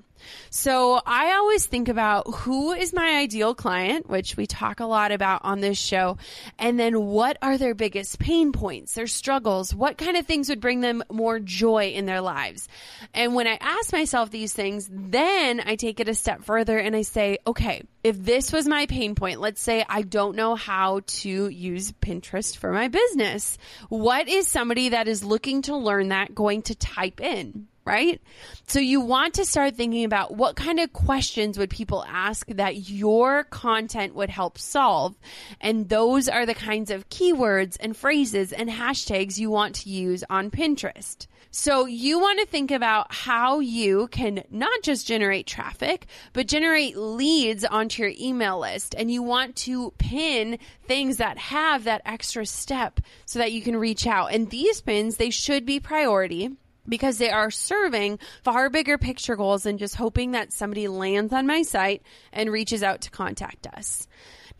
So 0.50 1.02
I 1.06 1.34
always 1.34 1.66
think 1.66 1.90
about 1.90 2.34
who 2.34 2.72
is 2.72 2.94
my 2.94 3.18
ideal 3.18 3.56
client, 3.56 4.10
which 4.10 4.38
we 4.38 4.46
talk 4.46 4.80
a 4.80 4.86
lot 4.86 5.12
about 5.12 5.42
on 5.44 5.60
this 5.62 5.78
show, 5.78 6.18
and 6.60 6.80
then 6.80 7.06
what 7.06 7.38
are 7.42 7.58
their 7.58 7.74
biggest 7.74 8.20
pain 8.20 8.52
points, 8.52 8.94
their 8.94 9.08
struggles, 9.08 9.74
what 9.74 9.98
kind 9.98 10.18
of 10.18 10.26
things 10.26 10.50
would 10.50 10.62
bring 10.62 10.82
them 10.82 11.04
more 11.12 11.40
joy 11.40 11.90
in 11.90 12.06
their 12.06 12.22
lives. 12.22 12.68
And 13.14 13.36
when 13.36 13.48
I 13.48 13.58
ask 13.60 13.92
myself 13.92 14.30
these 14.30 14.54
things, 14.54 14.90
then 14.92 15.62
I 15.66 15.76
take 15.76 16.00
it 16.00 16.10
a 16.10 16.14
step 16.14 16.44
further 16.44 16.78
and 16.78 16.96
I 16.96 17.02
say, 17.02 17.38
okay, 17.46 17.84
if 18.04 18.18
this 18.18 18.52
was 18.52 18.68
my 18.68 18.88
pain 18.88 19.16
point, 19.16 19.40
let's 19.40 19.62
say 19.62 19.86
I 19.88 20.02
don't 20.02 20.36
know 20.36 20.56
how 20.56 21.02
to 21.06 21.48
use 21.50 21.92
Pinterest 21.92 22.58
for 22.58 22.72
my 22.72 22.88
business. 22.88 23.58
What 23.90 24.28
is 24.28 24.48
somebody 24.48 24.90
that 24.90 25.08
is 25.08 25.24
looking 25.24 25.62
to 25.64 25.76
learn 25.76 26.10
that 26.10 26.34
going 26.34 26.64
to 26.64 26.76
type 26.76 27.22
in? 27.22 27.68
Right? 27.86 28.22
So 28.68 28.80
you 28.80 29.02
want 29.02 29.34
to 29.36 29.46
start 29.46 29.76
thinking 29.76 30.04
about 30.04 30.36
what 30.36 30.56
kind 30.56 30.80
of 30.80 30.94
questions 30.94 31.58
would 31.58 31.70
people 31.70 32.06
ask 32.08 32.48
that 32.48 32.90
your 32.90 33.44
content 33.46 34.14
would 34.16 34.30
help 34.30 34.58
solve. 34.58 35.18
And 35.60 35.90
those 35.90 36.30
are 36.30 36.46
the 36.46 36.54
kinds 36.54 36.92
of 36.92 37.10
keywords 37.10 37.78
and 37.80 37.98
phrases 37.98 38.54
and 38.54 38.70
hashtags 38.70 39.38
you 39.38 39.50
want 39.50 39.76
to 39.76 39.90
use 39.90 40.24
on 40.30 40.52
Pinterest. 40.52 41.28
So 41.50 41.86
you 41.86 42.20
want 42.20 42.40
to 42.40 42.46
think 42.46 42.72
about 42.72 43.14
how 43.14 43.60
you 43.60 44.08
can 44.08 44.44
not 44.52 44.84
just 44.84 45.06
generate 45.06 45.48
traffic, 45.48 46.06
but 46.32 46.48
generate 46.48 46.96
leads 46.96 47.66
onto 47.66 48.04
your 48.04 48.14
email 48.18 48.60
list. 48.60 48.96
And 48.98 49.12
you 49.12 49.22
want 49.22 49.58
to 49.58 49.92
pin 49.98 50.60
things 50.88 51.18
that 51.18 51.38
have 51.38 51.84
that 51.86 52.04
extra 52.06 52.46
step 52.46 53.02
so 53.26 53.40
that 53.40 53.52
you 53.52 53.62
can 53.62 53.76
reach 53.76 54.08
out. 54.08 54.32
And 54.32 54.50
these 54.50 54.80
pins, 54.80 55.18
they 55.18 55.30
should 55.30 55.66
be 55.66 55.80
priority 55.82 56.52
because 56.92 57.18
they 57.18 57.32
are 57.32 57.50
serving 57.50 58.20
far 58.44 58.70
bigger 58.70 59.00
picture 59.00 59.36
goals 59.36 59.64
than 59.64 59.80
just 59.80 59.96
hoping 59.96 60.32
that 60.32 60.54
somebody 60.54 60.88
lands 60.88 61.34
on 61.34 61.48
my 61.48 61.64
site 61.64 62.04
and 62.32 62.52
reaches 62.52 62.84
out 62.84 63.02
to 63.02 63.10
contact 63.10 63.66
us. 63.66 64.08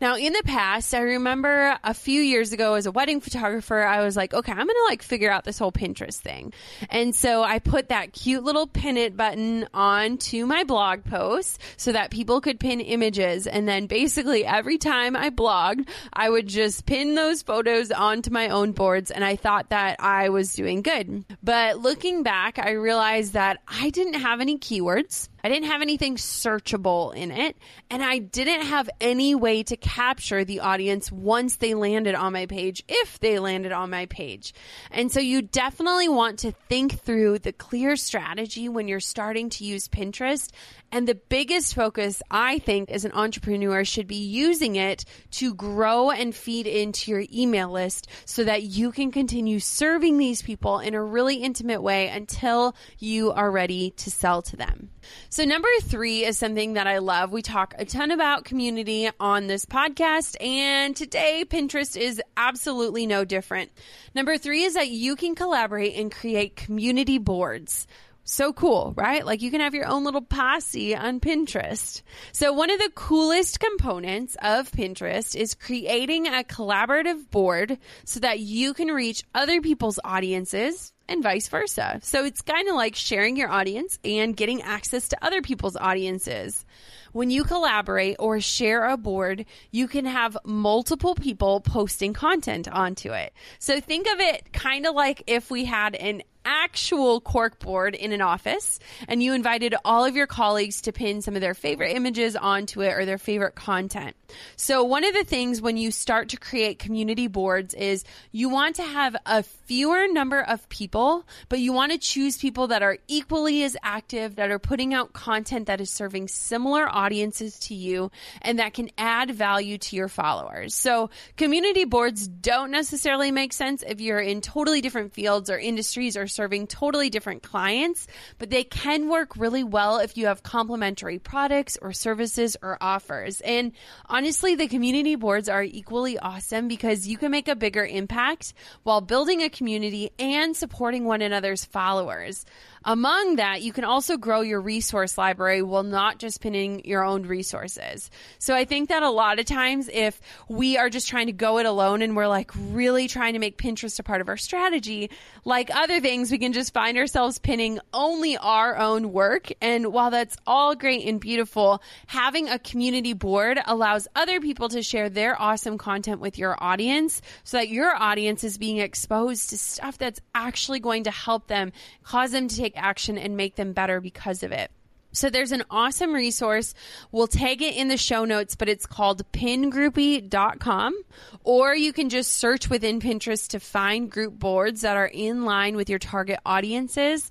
Now, 0.02 0.16
in 0.16 0.32
the 0.32 0.42
past, 0.44 0.96
I 0.96 1.02
remember 1.02 1.78
a 1.84 1.94
few 1.94 2.20
years 2.20 2.52
ago 2.52 2.74
as 2.74 2.86
a 2.86 2.90
wedding 2.90 3.20
photographer, 3.20 3.84
I 3.84 4.02
was 4.02 4.16
like, 4.16 4.34
okay, 4.34 4.50
I'm 4.50 4.58
going 4.58 4.68
to 4.68 4.86
like 4.88 5.00
figure 5.00 5.30
out 5.30 5.44
this 5.44 5.60
whole 5.60 5.70
Pinterest 5.70 6.16
thing. 6.16 6.52
And 6.90 7.14
so 7.14 7.44
I 7.44 7.60
put 7.60 7.90
that 7.90 8.12
cute 8.12 8.42
little 8.42 8.66
pin 8.66 8.96
it 8.96 9.16
button 9.16 9.68
onto 9.72 10.44
my 10.44 10.64
blog 10.64 11.04
post 11.04 11.60
so 11.76 11.92
that 11.92 12.10
people 12.10 12.40
could 12.40 12.58
pin 12.58 12.80
images. 12.80 13.46
And 13.46 13.68
then 13.68 13.86
basically 13.86 14.44
every 14.44 14.76
time 14.76 15.14
I 15.14 15.30
blogged, 15.30 15.88
I 16.12 16.28
would 16.28 16.48
just 16.48 16.84
pin 16.84 17.14
those 17.14 17.42
photos 17.42 17.92
onto 17.92 18.32
my 18.32 18.48
own 18.48 18.72
boards. 18.72 19.12
And 19.12 19.24
I 19.24 19.36
thought 19.36 19.70
that 19.70 19.98
I 20.00 20.30
was 20.30 20.52
doing 20.52 20.82
good. 20.82 21.24
But 21.44 21.78
looking 21.78 22.24
back, 22.24 22.58
I 22.58 22.72
realized 22.72 23.34
that 23.34 23.60
I 23.68 23.90
didn't 23.90 24.14
have 24.14 24.40
any 24.40 24.58
keywords. 24.58 25.28
I 25.44 25.48
didn't 25.48 25.66
have 25.66 25.82
anything 25.82 26.16
searchable 26.16 27.14
in 27.14 27.30
it, 27.30 27.56
and 27.90 28.02
I 28.02 28.18
didn't 28.18 28.66
have 28.66 28.88
any 29.00 29.34
way 29.34 29.62
to 29.64 29.76
capture 29.76 30.44
the 30.44 30.60
audience 30.60 31.10
once 31.10 31.56
they 31.56 31.74
landed 31.74 32.14
on 32.14 32.32
my 32.32 32.46
page, 32.46 32.84
if 32.88 33.18
they 33.18 33.38
landed 33.38 33.72
on 33.72 33.90
my 33.90 34.06
page. 34.06 34.54
And 34.90 35.10
so 35.10 35.20
you 35.20 35.42
definitely 35.42 36.08
want 36.08 36.40
to 36.40 36.52
think 36.68 37.00
through 37.00 37.40
the 37.40 37.52
clear 37.52 37.96
strategy 37.96 38.68
when 38.68 38.86
you're 38.88 39.00
starting 39.00 39.50
to 39.50 39.64
use 39.64 39.88
Pinterest 39.88 40.48
and 40.92 41.08
the 41.08 41.14
biggest 41.14 41.74
focus, 41.74 42.22
I 42.30 42.58
think, 42.58 42.90
as 42.90 43.04
an 43.04 43.12
entrepreneur 43.12 43.84
should 43.84 44.06
be 44.06 44.26
using 44.26 44.76
it 44.76 45.04
to 45.32 45.54
grow 45.54 46.10
and 46.10 46.34
feed 46.34 46.66
into 46.66 47.10
your 47.10 47.24
email 47.32 47.70
list 47.70 48.08
so 48.26 48.44
that 48.44 48.62
you 48.62 48.92
can 48.92 49.10
continue 49.10 49.58
serving 49.58 50.18
these 50.18 50.42
people 50.42 50.80
in 50.80 50.94
a 50.94 51.02
really 51.02 51.36
intimate 51.36 51.82
way 51.82 52.08
until 52.08 52.76
you 52.98 53.32
are 53.32 53.50
ready 53.50 53.90
to 53.92 54.10
sell 54.10 54.42
to 54.42 54.56
them. 54.56 54.90
So, 55.32 55.46
number 55.46 55.68
three 55.80 56.26
is 56.26 56.36
something 56.36 56.74
that 56.74 56.86
I 56.86 56.98
love. 56.98 57.32
We 57.32 57.40
talk 57.40 57.74
a 57.78 57.86
ton 57.86 58.10
about 58.10 58.44
community 58.44 59.08
on 59.18 59.46
this 59.46 59.64
podcast, 59.64 60.36
and 60.44 60.94
today 60.94 61.46
Pinterest 61.48 61.96
is 61.96 62.20
absolutely 62.36 63.06
no 63.06 63.24
different. 63.24 63.70
Number 64.14 64.36
three 64.36 64.64
is 64.64 64.74
that 64.74 64.90
you 64.90 65.16
can 65.16 65.34
collaborate 65.34 65.94
and 65.94 66.12
create 66.12 66.54
community 66.54 67.16
boards. 67.16 67.86
So 68.24 68.52
cool, 68.52 68.92
right? 68.94 69.24
Like 69.24 69.40
you 69.40 69.50
can 69.50 69.62
have 69.62 69.74
your 69.74 69.86
own 69.86 70.04
little 70.04 70.20
posse 70.20 70.94
on 70.94 71.18
Pinterest. 71.18 72.02
So 72.32 72.52
one 72.52 72.70
of 72.70 72.78
the 72.78 72.92
coolest 72.94 73.58
components 73.58 74.36
of 74.42 74.70
Pinterest 74.70 75.34
is 75.34 75.54
creating 75.54 76.26
a 76.26 76.44
collaborative 76.44 77.30
board 77.30 77.78
so 78.04 78.20
that 78.20 78.40
you 78.40 78.74
can 78.74 78.88
reach 78.88 79.24
other 79.34 79.62
people's 79.62 79.98
audiences 80.04 80.92
and 81.12 81.22
vice 81.22 81.48
versa. 81.48 82.00
So 82.02 82.24
it's 82.24 82.42
kind 82.42 82.68
of 82.68 82.74
like 82.74 82.96
sharing 82.96 83.36
your 83.36 83.50
audience 83.50 83.98
and 84.04 84.36
getting 84.36 84.62
access 84.62 85.08
to 85.08 85.24
other 85.24 85.42
people's 85.42 85.76
audiences. 85.76 86.64
When 87.12 87.30
you 87.30 87.44
collaborate 87.44 88.16
or 88.18 88.40
share 88.40 88.86
a 88.86 88.96
board, 88.96 89.44
you 89.70 89.86
can 89.86 90.06
have 90.06 90.36
multiple 90.44 91.14
people 91.14 91.60
posting 91.60 92.14
content 92.14 92.68
onto 92.68 93.12
it. 93.12 93.34
So 93.58 93.80
think 93.80 94.06
of 94.08 94.18
it 94.18 94.52
kind 94.52 94.86
of 94.86 94.94
like 94.94 95.22
if 95.26 95.50
we 95.50 95.66
had 95.66 95.94
an 95.94 96.22
actual 96.44 97.20
cork 97.20 97.58
board 97.58 97.94
in 97.94 98.12
an 98.12 98.20
office 98.20 98.78
and 99.08 99.22
you 99.22 99.32
invited 99.32 99.74
all 99.84 100.04
of 100.04 100.16
your 100.16 100.26
colleagues 100.26 100.82
to 100.82 100.92
pin 100.92 101.22
some 101.22 101.34
of 101.34 101.40
their 101.40 101.54
favorite 101.54 101.94
images 101.94 102.36
onto 102.36 102.82
it 102.82 102.92
or 102.92 103.04
their 103.04 103.18
favorite 103.18 103.54
content. 103.54 104.16
So 104.56 104.84
one 104.84 105.04
of 105.04 105.14
the 105.14 105.24
things 105.24 105.60
when 105.60 105.76
you 105.76 105.90
start 105.90 106.30
to 106.30 106.36
create 106.36 106.78
community 106.78 107.26
boards 107.26 107.74
is 107.74 108.04
you 108.30 108.48
want 108.48 108.76
to 108.76 108.82
have 108.82 109.16
a 109.26 109.42
fewer 109.42 110.08
number 110.08 110.40
of 110.40 110.68
people, 110.68 111.26
but 111.48 111.58
you 111.58 111.72
want 111.72 111.92
to 111.92 111.98
choose 111.98 112.38
people 112.38 112.68
that 112.68 112.82
are 112.82 112.98
equally 113.08 113.62
as 113.62 113.76
active, 113.82 114.36
that 114.36 114.50
are 114.50 114.58
putting 114.58 114.94
out 114.94 115.12
content 115.12 115.66
that 115.66 115.80
is 115.80 115.90
serving 115.90 116.28
similar 116.28 116.88
audiences 116.88 117.58
to 117.58 117.74
you 117.74 118.10
and 118.40 118.58
that 118.58 118.74
can 118.74 118.90
add 118.96 119.30
value 119.30 119.78
to 119.78 119.96
your 119.96 120.08
followers. 120.08 120.74
So 120.74 121.10
community 121.36 121.84
boards 121.84 122.26
don't 122.26 122.70
necessarily 122.70 123.30
make 123.30 123.52
sense 123.52 123.82
if 123.86 124.00
you're 124.00 124.20
in 124.20 124.40
totally 124.40 124.80
different 124.80 125.12
fields 125.12 125.50
or 125.50 125.58
industries 125.58 126.16
or 126.16 126.26
serving 126.32 126.66
totally 126.66 127.10
different 127.10 127.42
clients, 127.42 128.06
but 128.38 128.50
they 128.50 128.64
can 128.64 129.08
work 129.08 129.36
really 129.36 129.64
well 129.64 129.98
if 129.98 130.16
you 130.16 130.26
have 130.26 130.42
complementary 130.42 131.18
products 131.18 131.78
or 131.80 131.92
services 131.92 132.56
or 132.62 132.78
offers. 132.80 133.40
And 133.42 133.72
honestly, 134.06 134.54
the 134.54 134.68
community 134.68 135.14
boards 135.14 135.48
are 135.48 135.62
equally 135.62 136.18
awesome 136.18 136.68
because 136.68 137.06
you 137.06 137.18
can 137.18 137.30
make 137.30 137.48
a 137.48 137.56
bigger 137.56 137.84
impact 137.84 138.54
while 138.82 139.00
building 139.00 139.42
a 139.42 139.50
community 139.50 140.10
and 140.18 140.56
supporting 140.56 141.04
one 141.04 141.22
another's 141.22 141.64
followers. 141.64 142.44
Among 142.84 143.36
that, 143.36 143.62
you 143.62 143.72
can 143.72 143.84
also 143.84 144.16
grow 144.16 144.40
your 144.40 144.60
resource 144.60 145.16
library 145.16 145.62
while 145.62 145.84
not 145.84 146.18
just 146.18 146.40
pinning 146.40 146.84
your 146.84 147.04
own 147.04 147.22
resources. 147.22 148.10
So 148.38 148.54
I 148.54 148.64
think 148.64 148.88
that 148.88 149.02
a 149.02 149.10
lot 149.10 149.38
of 149.38 149.46
times 149.46 149.88
if 149.92 150.20
we 150.48 150.76
are 150.76 150.90
just 150.90 151.08
trying 151.08 151.26
to 151.26 151.32
go 151.32 151.58
it 151.58 151.66
alone 151.66 152.02
and 152.02 152.16
we're 152.16 152.26
like 152.26 152.50
really 152.56 153.06
trying 153.06 153.34
to 153.34 153.38
make 153.38 153.56
Pinterest 153.56 153.98
a 154.00 154.02
part 154.02 154.20
of 154.20 154.28
our 154.28 154.36
strategy, 154.36 155.10
like 155.44 155.70
other 155.74 156.00
things, 156.00 156.30
we 156.30 156.38
can 156.38 156.52
just 156.52 156.74
find 156.74 156.98
ourselves 156.98 157.38
pinning 157.38 157.78
only 157.92 158.36
our 158.36 158.76
own 158.76 159.12
work. 159.12 159.52
And 159.60 159.92
while 159.92 160.10
that's 160.10 160.36
all 160.46 160.74
great 160.74 161.06
and 161.06 161.20
beautiful, 161.20 161.82
having 162.06 162.48
a 162.48 162.58
community 162.58 163.12
board 163.12 163.60
allows 163.64 164.08
other 164.16 164.40
people 164.40 164.68
to 164.70 164.82
share 164.82 165.08
their 165.08 165.40
awesome 165.40 165.78
content 165.78 166.20
with 166.20 166.36
your 166.36 166.56
audience 166.62 167.22
so 167.44 167.58
that 167.58 167.68
your 167.68 167.94
audience 167.94 168.42
is 168.42 168.58
being 168.58 168.78
exposed 168.78 169.50
to 169.50 169.58
stuff 169.58 169.98
that's 169.98 170.20
actually 170.34 170.80
going 170.80 171.04
to 171.04 171.10
help 171.10 171.46
them, 171.46 171.72
cause 172.02 172.32
them 172.32 172.48
to 172.48 172.56
take 172.56 172.71
take 172.72 172.82
action 172.82 173.18
and 173.18 173.36
make 173.36 173.56
them 173.56 173.72
better 173.72 174.00
because 174.00 174.42
of 174.42 174.52
it. 174.52 174.70
So 175.14 175.28
there's 175.28 175.52
an 175.52 175.62
awesome 175.70 176.14
resource. 176.14 176.72
We'll 177.10 177.26
tag 177.26 177.60
it 177.60 177.76
in 177.76 177.88
the 177.88 177.98
show 177.98 178.24
notes, 178.24 178.56
but 178.56 178.70
it's 178.70 178.86
called 178.86 179.30
pingroupie.com. 179.32 181.02
Or 181.44 181.74
you 181.74 181.92
can 181.92 182.08
just 182.08 182.32
search 182.32 182.70
within 182.70 182.98
Pinterest 182.98 183.48
to 183.48 183.60
find 183.60 184.10
group 184.10 184.38
boards 184.38 184.80
that 184.80 184.96
are 184.96 185.06
in 185.06 185.44
line 185.44 185.76
with 185.76 185.90
your 185.90 185.98
target 185.98 186.38
audiences. 186.46 187.30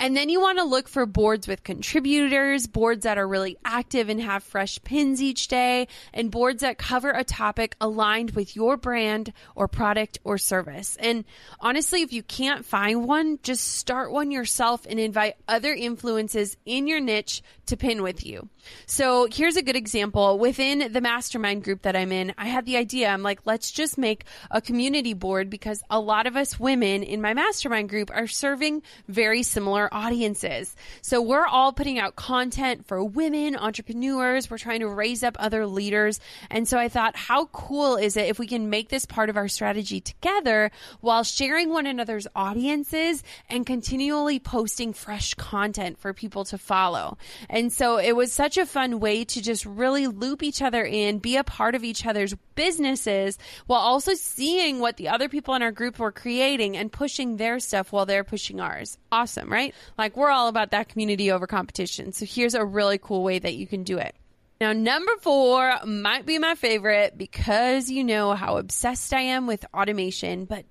And 0.00 0.16
then 0.16 0.30
you 0.30 0.40
want 0.40 0.56
to 0.56 0.64
look 0.64 0.88
for 0.88 1.04
boards 1.04 1.46
with 1.46 1.62
contributors, 1.62 2.66
boards 2.66 3.04
that 3.04 3.18
are 3.18 3.28
really 3.28 3.58
active 3.66 4.08
and 4.08 4.18
have 4.22 4.42
fresh 4.42 4.82
pins 4.82 5.20
each 5.20 5.46
day, 5.48 5.88
and 6.14 6.30
boards 6.30 6.62
that 6.62 6.78
cover 6.78 7.10
a 7.10 7.22
topic 7.22 7.76
aligned 7.82 8.30
with 8.30 8.56
your 8.56 8.78
brand 8.78 9.34
or 9.54 9.68
product 9.68 10.18
or 10.24 10.38
service. 10.38 10.96
And 10.98 11.26
honestly, 11.60 12.00
if 12.00 12.14
you 12.14 12.22
can't 12.22 12.64
find 12.64 13.06
one, 13.06 13.40
just 13.42 13.76
start 13.76 14.10
one 14.10 14.30
yourself 14.30 14.86
and 14.88 14.98
invite 14.98 15.34
other 15.46 15.74
influences 15.74 16.56
in 16.64 16.86
your 16.86 17.00
niche 17.00 17.42
to 17.66 17.76
pin 17.76 18.02
with 18.02 18.24
you. 18.24 18.48
So 18.86 19.28
here's 19.30 19.56
a 19.56 19.62
good 19.62 19.76
example. 19.76 20.38
Within 20.38 20.92
the 20.92 21.00
mastermind 21.00 21.62
group 21.62 21.82
that 21.82 21.94
I'm 21.94 22.10
in, 22.10 22.32
I 22.38 22.46
had 22.46 22.64
the 22.64 22.76
idea. 22.76 23.08
I'm 23.08 23.22
like, 23.22 23.40
let's 23.44 23.70
just 23.70 23.98
make 23.98 24.24
a 24.50 24.60
community 24.60 25.12
board 25.12 25.50
because 25.50 25.82
a 25.90 26.00
lot 26.00 26.26
of 26.26 26.36
us 26.36 26.58
women 26.58 27.02
in 27.02 27.20
my 27.20 27.34
mastermind 27.34 27.90
group 27.90 28.10
are 28.12 28.26
serving 28.26 28.82
very 29.08 29.42
similar 29.42 29.89
audiences. 29.92 30.74
So 31.02 31.20
we're 31.22 31.46
all 31.46 31.72
putting 31.72 31.98
out 31.98 32.16
content 32.16 32.86
for 32.86 33.02
women, 33.02 33.56
entrepreneurs. 33.56 34.50
We're 34.50 34.58
trying 34.58 34.80
to 34.80 34.88
raise 34.88 35.22
up 35.22 35.36
other 35.38 35.66
leaders. 35.66 36.20
And 36.50 36.66
so 36.66 36.78
I 36.78 36.88
thought, 36.88 37.16
how 37.16 37.46
cool 37.46 37.96
is 37.96 38.16
it 38.16 38.28
if 38.28 38.38
we 38.38 38.46
can 38.46 38.70
make 38.70 38.88
this 38.88 39.06
part 39.06 39.30
of 39.30 39.36
our 39.36 39.48
strategy 39.48 40.00
together 40.00 40.70
while 41.00 41.22
sharing 41.22 41.70
one 41.70 41.86
another's 41.86 42.26
audiences 42.34 43.22
and 43.48 43.66
continually 43.66 44.38
posting 44.38 44.92
fresh 44.92 45.34
content 45.34 45.98
for 45.98 46.12
people 46.12 46.44
to 46.46 46.58
follow? 46.58 47.18
And 47.48 47.72
so 47.72 47.98
it 47.98 48.14
was 48.16 48.32
such 48.32 48.58
a 48.58 48.66
fun 48.66 49.00
way 49.00 49.24
to 49.24 49.42
just 49.42 49.64
really 49.66 50.06
loop 50.06 50.42
each 50.42 50.62
other 50.62 50.84
in, 50.84 51.18
be 51.18 51.36
a 51.36 51.44
part 51.44 51.74
of 51.74 51.84
each 51.84 52.06
other's 52.06 52.34
businesses 52.54 53.38
while 53.66 53.80
also 53.80 54.14
seeing 54.14 54.80
what 54.80 54.96
the 54.96 55.08
other 55.08 55.28
people 55.28 55.54
in 55.54 55.62
our 55.62 55.72
group 55.72 55.98
were 55.98 56.12
creating 56.12 56.76
and 56.76 56.92
pushing 56.92 57.36
their 57.36 57.58
stuff 57.58 57.92
while 57.92 58.06
they're 58.06 58.24
pushing 58.24 58.60
ours. 58.60 58.98
Awesome, 59.10 59.50
right? 59.50 59.74
Like 59.98 60.16
we're 60.16 60.30
all 60.30 60.48
about 60.48 60.70
that 60.72 60.88
community 60.88 61.30
over 61.30 61.46
competition. 61.46 62.12
So 62.12 62.24
here's 62.24 62.54
a 62.54 62.64
really 62.64 62.98
cool 62.98 63.22
way 63.22 63.38
that 63.38 63.54
you 63.54 63.66
can 63.66 63.82
do 63.82 63.98
it. 63.98 64.14
Now, 64.60 64.74
number 64.74 65.12
four 65.22 65.74
might 65.86 66.26
be 66.26 66.38
my 66.38 66.54
favorite 66.54 67.16
because 67.16 67.90
you 67.90 68.04
know 68.04 68.34
how 68.34 68.58
obsessed 68.58 69.14
I 69.14 69.22
am 69.22 69.46
with 69.46 69.64
automation, 69.72 70.44
but 70.44 70.66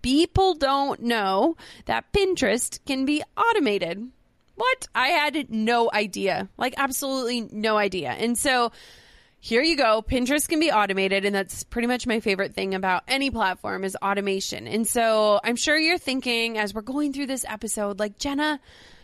people 0.00 0.54
don't 0.54 1.02
know 1.02 1.56
that 1.84 2.10
Pinterest 2.14 2.78
can 2.86 3.04
be 3.04 3.22
automated. 3.36 4.08
What? 4.54 4.88
I 4.94 5.08
had 5.08 5.50
no 5.50 5.90
idea. 5.92 6.48
Like, 6.56 6.74
absolutely 6.78 7.42
no 7.52 7.76
idea. 7.76 8.10
And 8.10 8.38
so, 8.38 8.72
here 9.40 9.62
you 9.62 9.76
go. 9.76 10.02
Pinterest 10.02 10.48
can 10.48 10.60
be 10.60 10.72
automated, 10.72 11.24
and 11.24 11.34
that's 11.34 11.64
pretty 11.64 11.88
much 11.88 12.06
my 12.06 12.20
favorite 12.20 12.54
thing 12.54 12.74
about 12.74 13.04
any 13.06 13.30
platform 13.30 13.84
is 13.84 13.96
automation. 14.02 14.66
And 14.66 14.86
so 14.86 15.40
I'm 15.44 15.56
sure 15.56 15.78
you're 15.78 15.98
thinking 15.98 16.58
as 16.58 16.74
we're 16.74 16.82
going 16.82 17.12
through 17.12 17.26
this 17.26 17.44
episode, 17.48 18.00
like, 18.00 18.18
Jenna, 18.18 18.60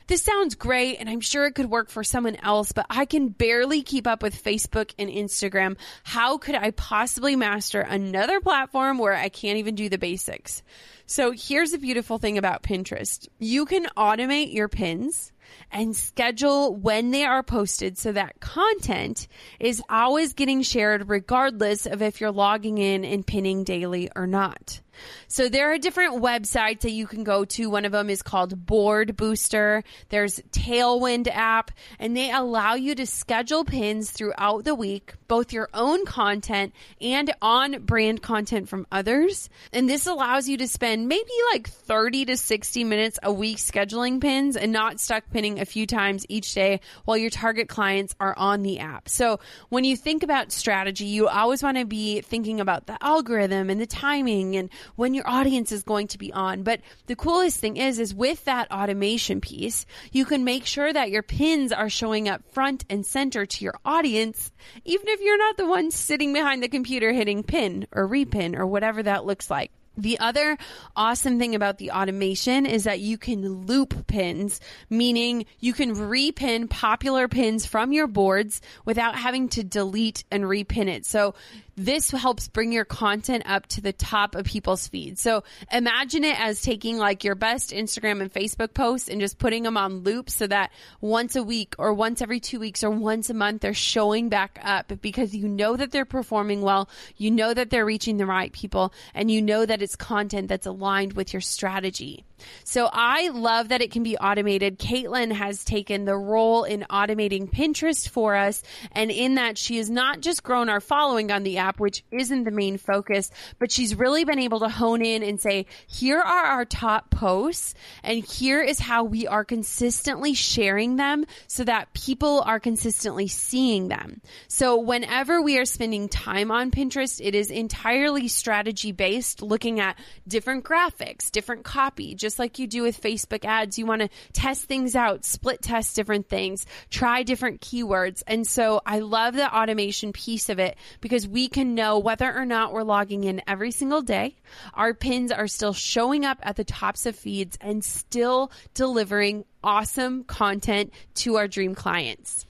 this 0.07 0.23
sounds 0.23 0.57
great 0.57 0.97
and 0.99 1.09
I'm 1.09 1.21
sure 1.21 1.47
it 1.47 1.55
could 1.55 1.71
work 1.71 1.89
for 1.89 2.05
someone 2.05 2.37
else, 2.37 2.73
but 2.73 2.87
I 2.91 3.05
can 3.05 3.29
barely 3.29 3.83
keep 3.83 4.07
up 4.07 4.23
with 4.23 4.43
Facebook 4.43 4.93
and 4.99 5.09
Instagram. 5.09 5.77
How 6.03 6.39
could 6.39 6.55
I 6.55 6.73
possibly 6.73 7.37
master 7.37 7.81
another 7.81 8.41
platform 8.41 8.99
where 8.99 9.15
I 9.15 9.29
can't 9.29 9.59
even 9.59 9.75
do 9.75 9.89
the 9.89 9.99
basics? 9.99 10.63
So 11.07 11.33
here's 11.33 11.71
the 11.71 11.79
beautiful 11.79 12.19
thing 12.19 12.37
about 12.37 12.63
Pinterest. 12.63 13.29
You 13.39 13.65
can 13.65 13.87
automate 13.97 14.53
your 14.53 14.69
pins 14.69 15.32
and 15.71 15.97
schedule 15.97 16.77
when 16.77 17.11
they 17.11 17.25
are 17.25 17.43
posted 17.43 17.97
so 17.97 18.13
that 18.13 18.41
content 18.41 19.27
is 19.59 19.83
always 19.89 20.35
getting 20.35 20.61
shared 20.61 21.09
regardless 21.09 21.87
of 21.87 22.03
if 22.03 22.21
you're 22.21 22.31
logging 22.31 22.77
in 22.77 23.05
and 23.05 23.27
pinning 23.27 23.65
daily 23.65 24.11
or 24.15 24.27
not. 24.27 24.82
So 25.29 25.49
there 25.49 25.73
are 25.73 25.79
different 25.79 26.23
websites 26.23 26.81
that 26.81 26.91
you 26.91 27.07
can 27.07 27.25
go 27.25 27.45
to. 27.45 27.71
One 27.71 27.85
of 27.85 27.93
them 27.93 28.11
is 28.11 28.23
called 28.23 28.67
Board 28.67 29.17
Booster. 29.17 29.85
There's 30.09 30.41
Tailwind 30.51 31.29
app, 31.29 31.71
and 31.99 32.17
they 32.17 32.31
allow 32.31 32.75
you 32.75 32.95
to 32.95 33.07
schedule 33.07 33.65
pins 33.65 34.11
throughout 34.11 34.65
the 34.65 34.75
week, 34.75 35.15
both 35.29 35.53
your 35.53 35.69
own 35.73 36.05
content 36.05 36.75
and 37.01 37.35
on 37.41 37.85
brand 37.85 38.23
content 38.23 38.69
from 38.69 38.87
others. 38.93 39.49
And 39.73 39.89
this 39.89 40.07
allows 40.07 40.49
you 40.49 40.57
to 40.59 40.69
spend 40.69 41.09
maybe 41.09 41.31
like 41.53 41.69
30 41.69 42.27
to 42.27 42.37
60 42.37 42.85
minutes 42.85 43.19
a 43.23 43.33
week 43.33 43.59
scheduling 43.59 44.21
pins 44.21 44.57
and 44.57 44.73
not 44.73 45.01
stuck 45.01 45.31
pinning 45.31 45.61
a 45.61 45.65
few 45.65 45.87
times 45.87 46.27
each 46.29 46.55
day 46.55 46.81
while 47.05 47.17
your 47.17 47.31
target 47.31 47.69
clients 47.69 48.15
are 48.21 48.37
on 48.37 48.63
the 48.63 48.79
app. 48.79 49.09
So 49.09 49.41
when 49.69 49.85
you 49.85 49.97
think 49.97 50.23
about 50.23 50.53
strategy, 50.53 51.07
you 51.07 51.29
always 51.29 51.63
want 51.63 51.79
to 51.79 51.85
be 51.85 52.21
thinking 52.21 52.61
about 52.61 52.87
the 52.87 53.03
algorithm 53.03 53.71
and 53.71 53.81
the 53.81 53.87
timing 53.87 54.57
and 54.57 54.71
when 54.97 55.15
your 55.15 55.29
audience 55.29 55.73
is 55.73 55.83
going 55.83 56.09
to 56.09 56.19
be 56.19 56.33
on. 56.33 56.63
But 56.63 56.81
the 57.07 57.17
coolest 57.17 57.59
thing 57.61 57.77
is, 57.77 57.99
is 57.99 58.15
with 58.15 58.45
that 58.45 58.71
automation 58.71 59.41
piece, 59.41 59.87
you 60.13 60.25
can 60.25 60.45
make 60.45 60.67
sure 60.67 60.93
that 60.93 61.11
your 61.11 61.23
pins 61.23 61.73
are 61.73 61.91
showing 61.91 62.29
up 62.29 62.43
front 62.53 62.85
and 62.89 63.05
center 63.05 63.47
to 63.47 63.65
your 63.65 63.79
audience, 63.85 64.53
even 64.85 65.09
if 65.09 65.21
you're 65.21 65.39
not 65.39 65.57
the 65.57 65.67
one 65.67 65.91
sitting 65.91 66.33
behind 66.33 66.63
the 66.63 66.69
computer 66.69 67.13
hitting 67.13 67.43
pin 67.43 67.87
or 67.93 68.09
repin 68.09 68.57
or 68.57 68.67
whatever 68.67 69.03
that 69.03 69.25
looks 69.25 69.51
like. 69.51 69.71
The 69.97 70.21
other 70.21 70.57
awesome 70.97 71.39
thing 71.39 71.55
about 71.55 71.77
the 71.77 71.91
automation 71.91 72.65
is 72.65 72.85
that 72.85 73.01
you 73.01 73.19
can 73.19 73.67
loop 73.67 74.07
pins, 74.07 74.59
meaning 74.89 75.45
you 75.61 75.75
can 75.75 75.95
repin 75.95 76.71
popular 76.71 77.29
pins 77.29 77.67
from 77.67 77.93
your 77.93 78.07
boards 78.07 78.63
without 78.87 79.17
having 79.17 79.51
to 79.51 79.63
delete 79.63 80.25
and 80.31 80.45
repin 80.45 80.89
it. 80.89 81.05
So 81.05 81.35
this 81.77 82.11
helps 82.11 82.49
bring 82.49 82.73
your 82.73 82.85
content 82.85 83.45
up 83.47 83.67
to 83.67 83.81
the 83.81 83.93
top 83.93 84.35
of 84.35 84.45
people's 84.45 84.89
feeds. 84.89 85.21
So 85.21 85.43
imagine 85.71 86.25
it 86.25 86.39
as 86.39 86.61
taking 86.61 86.99
like 86.99 87.25
your 87.25 87.35
best 87.35 87.71
Instagram 87.71 88.21
and 88.21 88.33
Facebook 88.33 88.75
posts 88.75 89.09
and 89.09 89.21
just 89.21 89.39
putting 89.39 89.63
them 89.63 89.77
on 89.77 90.01
loop 90.01 90.29
so 90.29 90.47
that 90.47 90.71
once 91.01 91.35
a 91.37 91.43
week 91.43 91.75
or 91.79 91.95
once 91.95 92.21
every 92.21 92.41
two 92.41 92.61
weeks 92.61 92.85
or 92.85 92.91
once 92.91 93.31
a 93.31 93.35
month 93.35 93.63
they're 93.63 93.75
showing 93.75 94.29
back 94.29 94.59
up 94.63 94.93
because 95.01 95.35
you 95.35 95.49
know 95.49 95.77
that 95.77 95.91
they're 95.91 96.05
performing 96.05 96.61
well, 96.61 96.89
you 97.17 97.31
know 97.31 97.55
that 97.55 97.71
they're 97.71 97.87
reaching 97.87 98.19
the 98.19 98.27
right 98.27 98.53
people, 98.53 98.93
and 99.15 99.31
you 99.31 99.41
know 99.41 99.65
that 99.65 99.83
it's 99.83 99.97
content 99.97 100.49
that's 100.49 100.67
aligned 100.67 101.15
with 101.15 101.33
your 101.33 101.41
strategy. 101.41 102.25
So 102.65 102.89
I 102.93 103.29
love 103.29 103.69
that 103.69 103.83
it 103.83 103.91
can 103.91 104.03
be 104.03 104.17
automated. 104.17 104.79
Caitlin 104.79 105.33
has 105.33 105.65
taken 105.65 106.05
the 106.05 106.17
role 106.17 106.65
in 106.65 106.85
automating 106.91 107.51
Pinterest 107.51 108.09
for 108.09 108.35
us. 108.35 108.63
And 108.93 109.11
in 109.11 109.37
that, 109.37 109.59
she 109.59 109.79
has 109.79 109.91
not 109.91 110.21
just 110.21 110.43
grown 110.43 110.69
our 110.69 110.81
following 110.81 111.31
on 111.31 111.43
the 111.43 111.59
app, 111.63 111.79
which 111.81 112.05
isn't 112.11 112.45
the 112.45 112.51
main 112.51 112.77
focus, 112.77 113.31
but 113.59 113.71
she's 113.71 113.95
really 113.95 114.25
been 114.25 114.39
able 114.39 114.61
to 114.61 114.69
hone 114.69 115.03
in 115.03 115.23
and 115.23 115.41
say, 115.41 115.67
here 115.87 116.19
are 116.19 116.45
our 116.45 116.65
top 116.65 117.11
posts 117.11 117.75
and 118.03 118.25
here 118.25 118.61
is 118.61 118.79
how 118.79 119.05
we 119.05 119.27
are 119.27 119.45
consistently 119.45 120.35
sharing 120.35 120.97
them 120.97 121.25
so 121.47 121.65
that 121.65 121.93
people 121.95 122.43
are 122.45 122.59
consistently 122.59 123.29
seeing 123.29 123.89
them. 123.89 124.21
So 124.49 124.79
whenever 124.79 125.41
we 125.41 125.59
are 125.59 125.65
spending 125.65 126.09
time 126.09 126.51
on 126.51 126.71
Pinterest, 126.71 127.21
it 127.25 127.35
is 127.35 127.51
entirely 127.51 128.29
strategy 128.29 128.93
based, 128.93 129.43
looking 129.43 129.79
at 129.79 129.97
different 130.27 130.65
graphics, 130.65 131.31
different 131.31 131.65
copy, 131.65 132.15
just 132.15 132.39
like 132.39 132.59
you 132.59 132.67
do 132.67 132.83
with 132.83 133.01
Facebook 133.01 133.45
ads. 133.45 133.79
You 133.79 133.87
want 133.87 134.03
to 134.03 134.09
test 134.33 134.65
things 134.65 134.97
out, 134.97 135.25
split 135.25 135.63
test 135.63 135.95
different 135.95 136.29
things, 136.29 136.67
try 136.91 137.23
different 137.23 137.61
keywords. 137.61 138.23
And 138.27 138.47
so 138.47 138.81
I 138.85 138.99
love 138.99 139.35
the 139.35 139.55
automation 139.55 140.13
piece 140.13 140.49
of 140.49 140.59
it 140.59 140.77
because 141.01 141.29
we 141.29 141.49
can 141.53 141.75
know 141.75 141.99
whether 141.99 142.33
or 142.33 142.45
not 142.45 142.73
we're 142.73 142.83
logging 142.83 143.25
in 143.25 143.43
every 143.47 143.71
single 143.71 144.03
day. 144.03 144.37
Our 144.75 144.95
pins 144.95 145.31
are 145.31 145.47
still 145.47 145.73
showing 145.73 146.25
up 146.25 146.39
at 146.43 146.57
the 146.57 146.65
tops 146.65 147.07
of 147.07 147.17
feeds 147.17 147.57
and 147.61 147.85
still 147.85 148.51
delivering 148.75 149.45
awesome 149.63 150.25
content 150.25 150.93
to 151.17 151.37
our 151.37 151.49
dream 151.49 151.75
clients. 151.75 152.47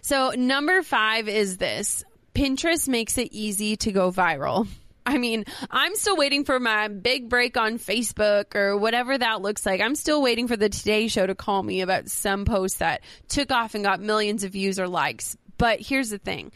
So 0.00 0.30
number 0.30 0.82
five 0.82 1.28
is 1.28 1.58
this. 1.58 2.04
Pinterest 2.34 2.88
makes 2.88 3.18
it 3.18 3.28
easy 3.32 3.76
to 3.76 3.92
go 3.92 4.10
viral. 4.10 4.66
I 5.06 5.18
mean, 5.18 5.44
I'm 5.70 5.94
still 5.94 6.16
waiting 6.16 6.44
for 6.44 6.58
my 6.58 6.88
big 6.88 7.28
break 7.28 7.56
on 7.56 7.78
Facebook 7.78 8.56
or 8.56 8.76
whatever 8.76 9.16
that 9.16 9.40
looks 9.40 9.64
like. 9.64 9.80
I'm 9.80 9.94
still 9.94 10.20
waiting 10.20 10.48
for 10.48 10.56
the 10.56 10.68
Today 10.68 11.06
Show 11.06 11.26
to 11.26 11.36
call 11.36 11.62
me 11.62 11.80
about 11.80 12.08
some 12.08 12.44
post 12.44 12.80
that 12.80 13.02
took 13.28 13.52
off 13.52 13.76
and 13.76 13.84
got 13.84 14.00
millions 14.00 14.42
of 14.42 14.52
views 14.52 14.80
or 14.80 14.88
likes. 14.88 15.36
But 15.58 15.80
here's 15.80 16.10
the 16.10 16.18
thing 16.18 16.50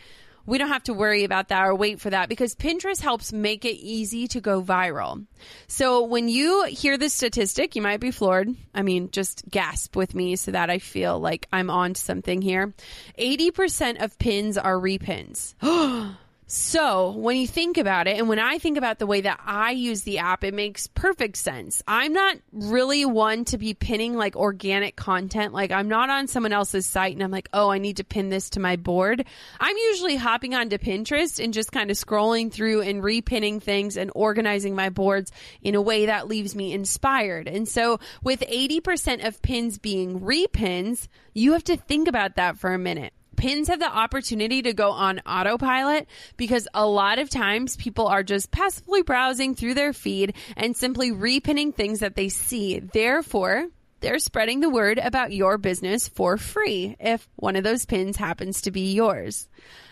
we 0.50 0.58
don't 0.58 0.68
have 0.68 0.82
to 0.82 0.92
worry 0.92 1.22
about 1.22 1.48
that 1.48 1.64
or 1.64 1.76
wait 1.76 2.00
for 2.00 2.10
that 2.10 2.28
because 2.28 2.56
Pinterest 2.56 3.00
helps 3.00 3.32
make 3.32 3.64
it 3.64 3.76
easy 3.76 4.26
to 4.26 4.40
go 4.40 4.60
viral. 4.60 5.24
So 5.68 6.02
when 6.02 6.28
you 6.28 6.64
hear 6.64 6.98
this 6.98 7.14
statistic, 7.14 7.76
you 7.76 7.82
might 7.82 8.00
be 8.00 8.10
floored. 8.10 8.48
I 8.74 8.82
mean, 8.82 9.12
just 9.12 9.48
gasp 9.48 9.94
with 9.94 10.12
me 10.12 10.34
so 10.34 10.50
that 10.50 10.68
I 10.68 10.80
feel 10.80 11.20
like 11.20 11.46
I'm 11.52 11.70
on 11.70 11.94
to 11.94 12.00
something 12.00 12.42
here. 12.42 12.74
80% 13.16 14.02
of 14.02 14.18
pins 14.18 14.58
are 14.58 14.76
repins. 14.76 15.54
So 16.52 17.12
when 17.12 17.36
you 17.36 17.46
think 17.46 17.78
about 17.78 18.08
it, 18.08 18.18
and 18.18 18.28
when 18.28 18.40
I 18.40 18.58
think 18.58 18.76
about 18.76 18.98
the 18.98 19.06
way 19.06 19.20
that 19.20 19.38
I 19.46 19.70
use 19.70 20.02
the 20.02 20.18
app, 20.18 20.42
it 20.42 20.52
makes 20.52 20.88
perfect 20.88 21.36
sense. 21.36 21.80
I'm 21.86 22.12
not 22.12 22.38
really 22.50 23.04
one 23.04 23.44
to 23.46 23.56
be 23.56 23.72
pinning 23.72 24.16
like 24.16 24.34
organic 24.34 24.96
content. 24.96 25.54
Like 25.54 25.70
I'm 25.70 25.86
not 25.86 26.10
on 26.10 26.26
someone 26.26 26.52
else's 26.52 26.86
site 26.86 27.12
and 27.12 27.22
I'm 27.22 27.30
like, 27.30 27.48
oh, 27.52 27.70
I 27.70 27.78
need 27.78 27.98
to 27.98 28.04
pin 28.04 28.30
this 28.30 28.50
to 28.50 28.60
my 28.60 28.74
board. 28.74 29.24
I'm 29.60 29.76
usually 29.76 30.16
hopping 30.16 30.56
onto 30.56 30.76
Pinterest 30.76 31.38
and 31.38 31.54
just 31.54 31.70
kind 31.70 31.88
of 31.88 31.96
scrolling 31.96 32.50
through 32.50 32.80
and 32.80 33.00
repinning 33.00 33.62
things 33.62 33.96
and 33.96 34.10
organizing 34.16 34.74
my 34.74 34.88
boards 34.88 35.30
in 35.62 35.76
a 35.76 35.80
way 35.80 36.06
that 36.06 36.26
leaves 36.26 36.56
me 36.56 36.72
inspired. 36.72 37.46
And 37.46 37.68
so 37.68 38.00
with 38.24 38.40
80% 38.40 39.24
of 39.24 39.40
pins 39.40 39.78
being 39.78 40.18
repins, 40.18 41.06
you 41.32 41.52
have 41.52 41.62
to 41.64 41.76
think 41.76 42.08
about 42.08 42.34
that 42.34 42.58
for 42.58 42.74
a 42.74 42.78
minute 42.78 43.12
pins 43.36 43.68
have 43.68 43.78
the 43.78 43.86
opportunity 43.86 44.62
to 44.62 44.72
go 44.72 44.90
on 44.90 45.20
autopilot 45.20 46.08
because 46.36 46.68
a 46.74 46.86
lot 46.86 47.18
of 47.18 47.30
times 47.30 47.76
people 47.76 48.06
are 48.06 48.22
just 48.22 48.50
passively 48.50 49.02
browsing 49.02 49.54
through 49.54 49.74
their 49.74 49.92
feed 49.92 50.34
and 50.56 50.76
simply 50.76 51.10
repinning 51.10 51.74
things 51.74 52.00
that 52.00 52.16
they 52.16 52.28
see. 52.28 52.78
Therefore, 52.80 53.66
they're 54.00 54.18
spreading 54.18 54.60
the 54.60 54.70
word 54.70 54.98
about 54.98 55.32
your 55.32 55.58
business 55.58 56.08
for 56.08 56.36
free 56.36 56.96
if 56.98 57.28
one 57.36 57.56
of 57.56 57.64
those 57.64 57.84
pins 57.84 58.16
happens 58.16 58.62
to 58.62 58.70
be 58.70 58.92
yours. 58.94 59.48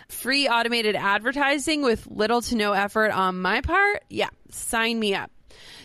Free 0.09 0.49
automated 0.49 0.97
advertising 0.97 1.83
with 1.83 2.07
little 2.07 2.41
to 2.43 2.57
no 2.57 2.73
effort 2.73 3.11
on 3.11 3.41
my 3.43 3.61
part? 3.61 4.03
Yeah, 4.09 4.31
sign 4.51 4.99
me 4.99 5.15
up. 5.15 5.31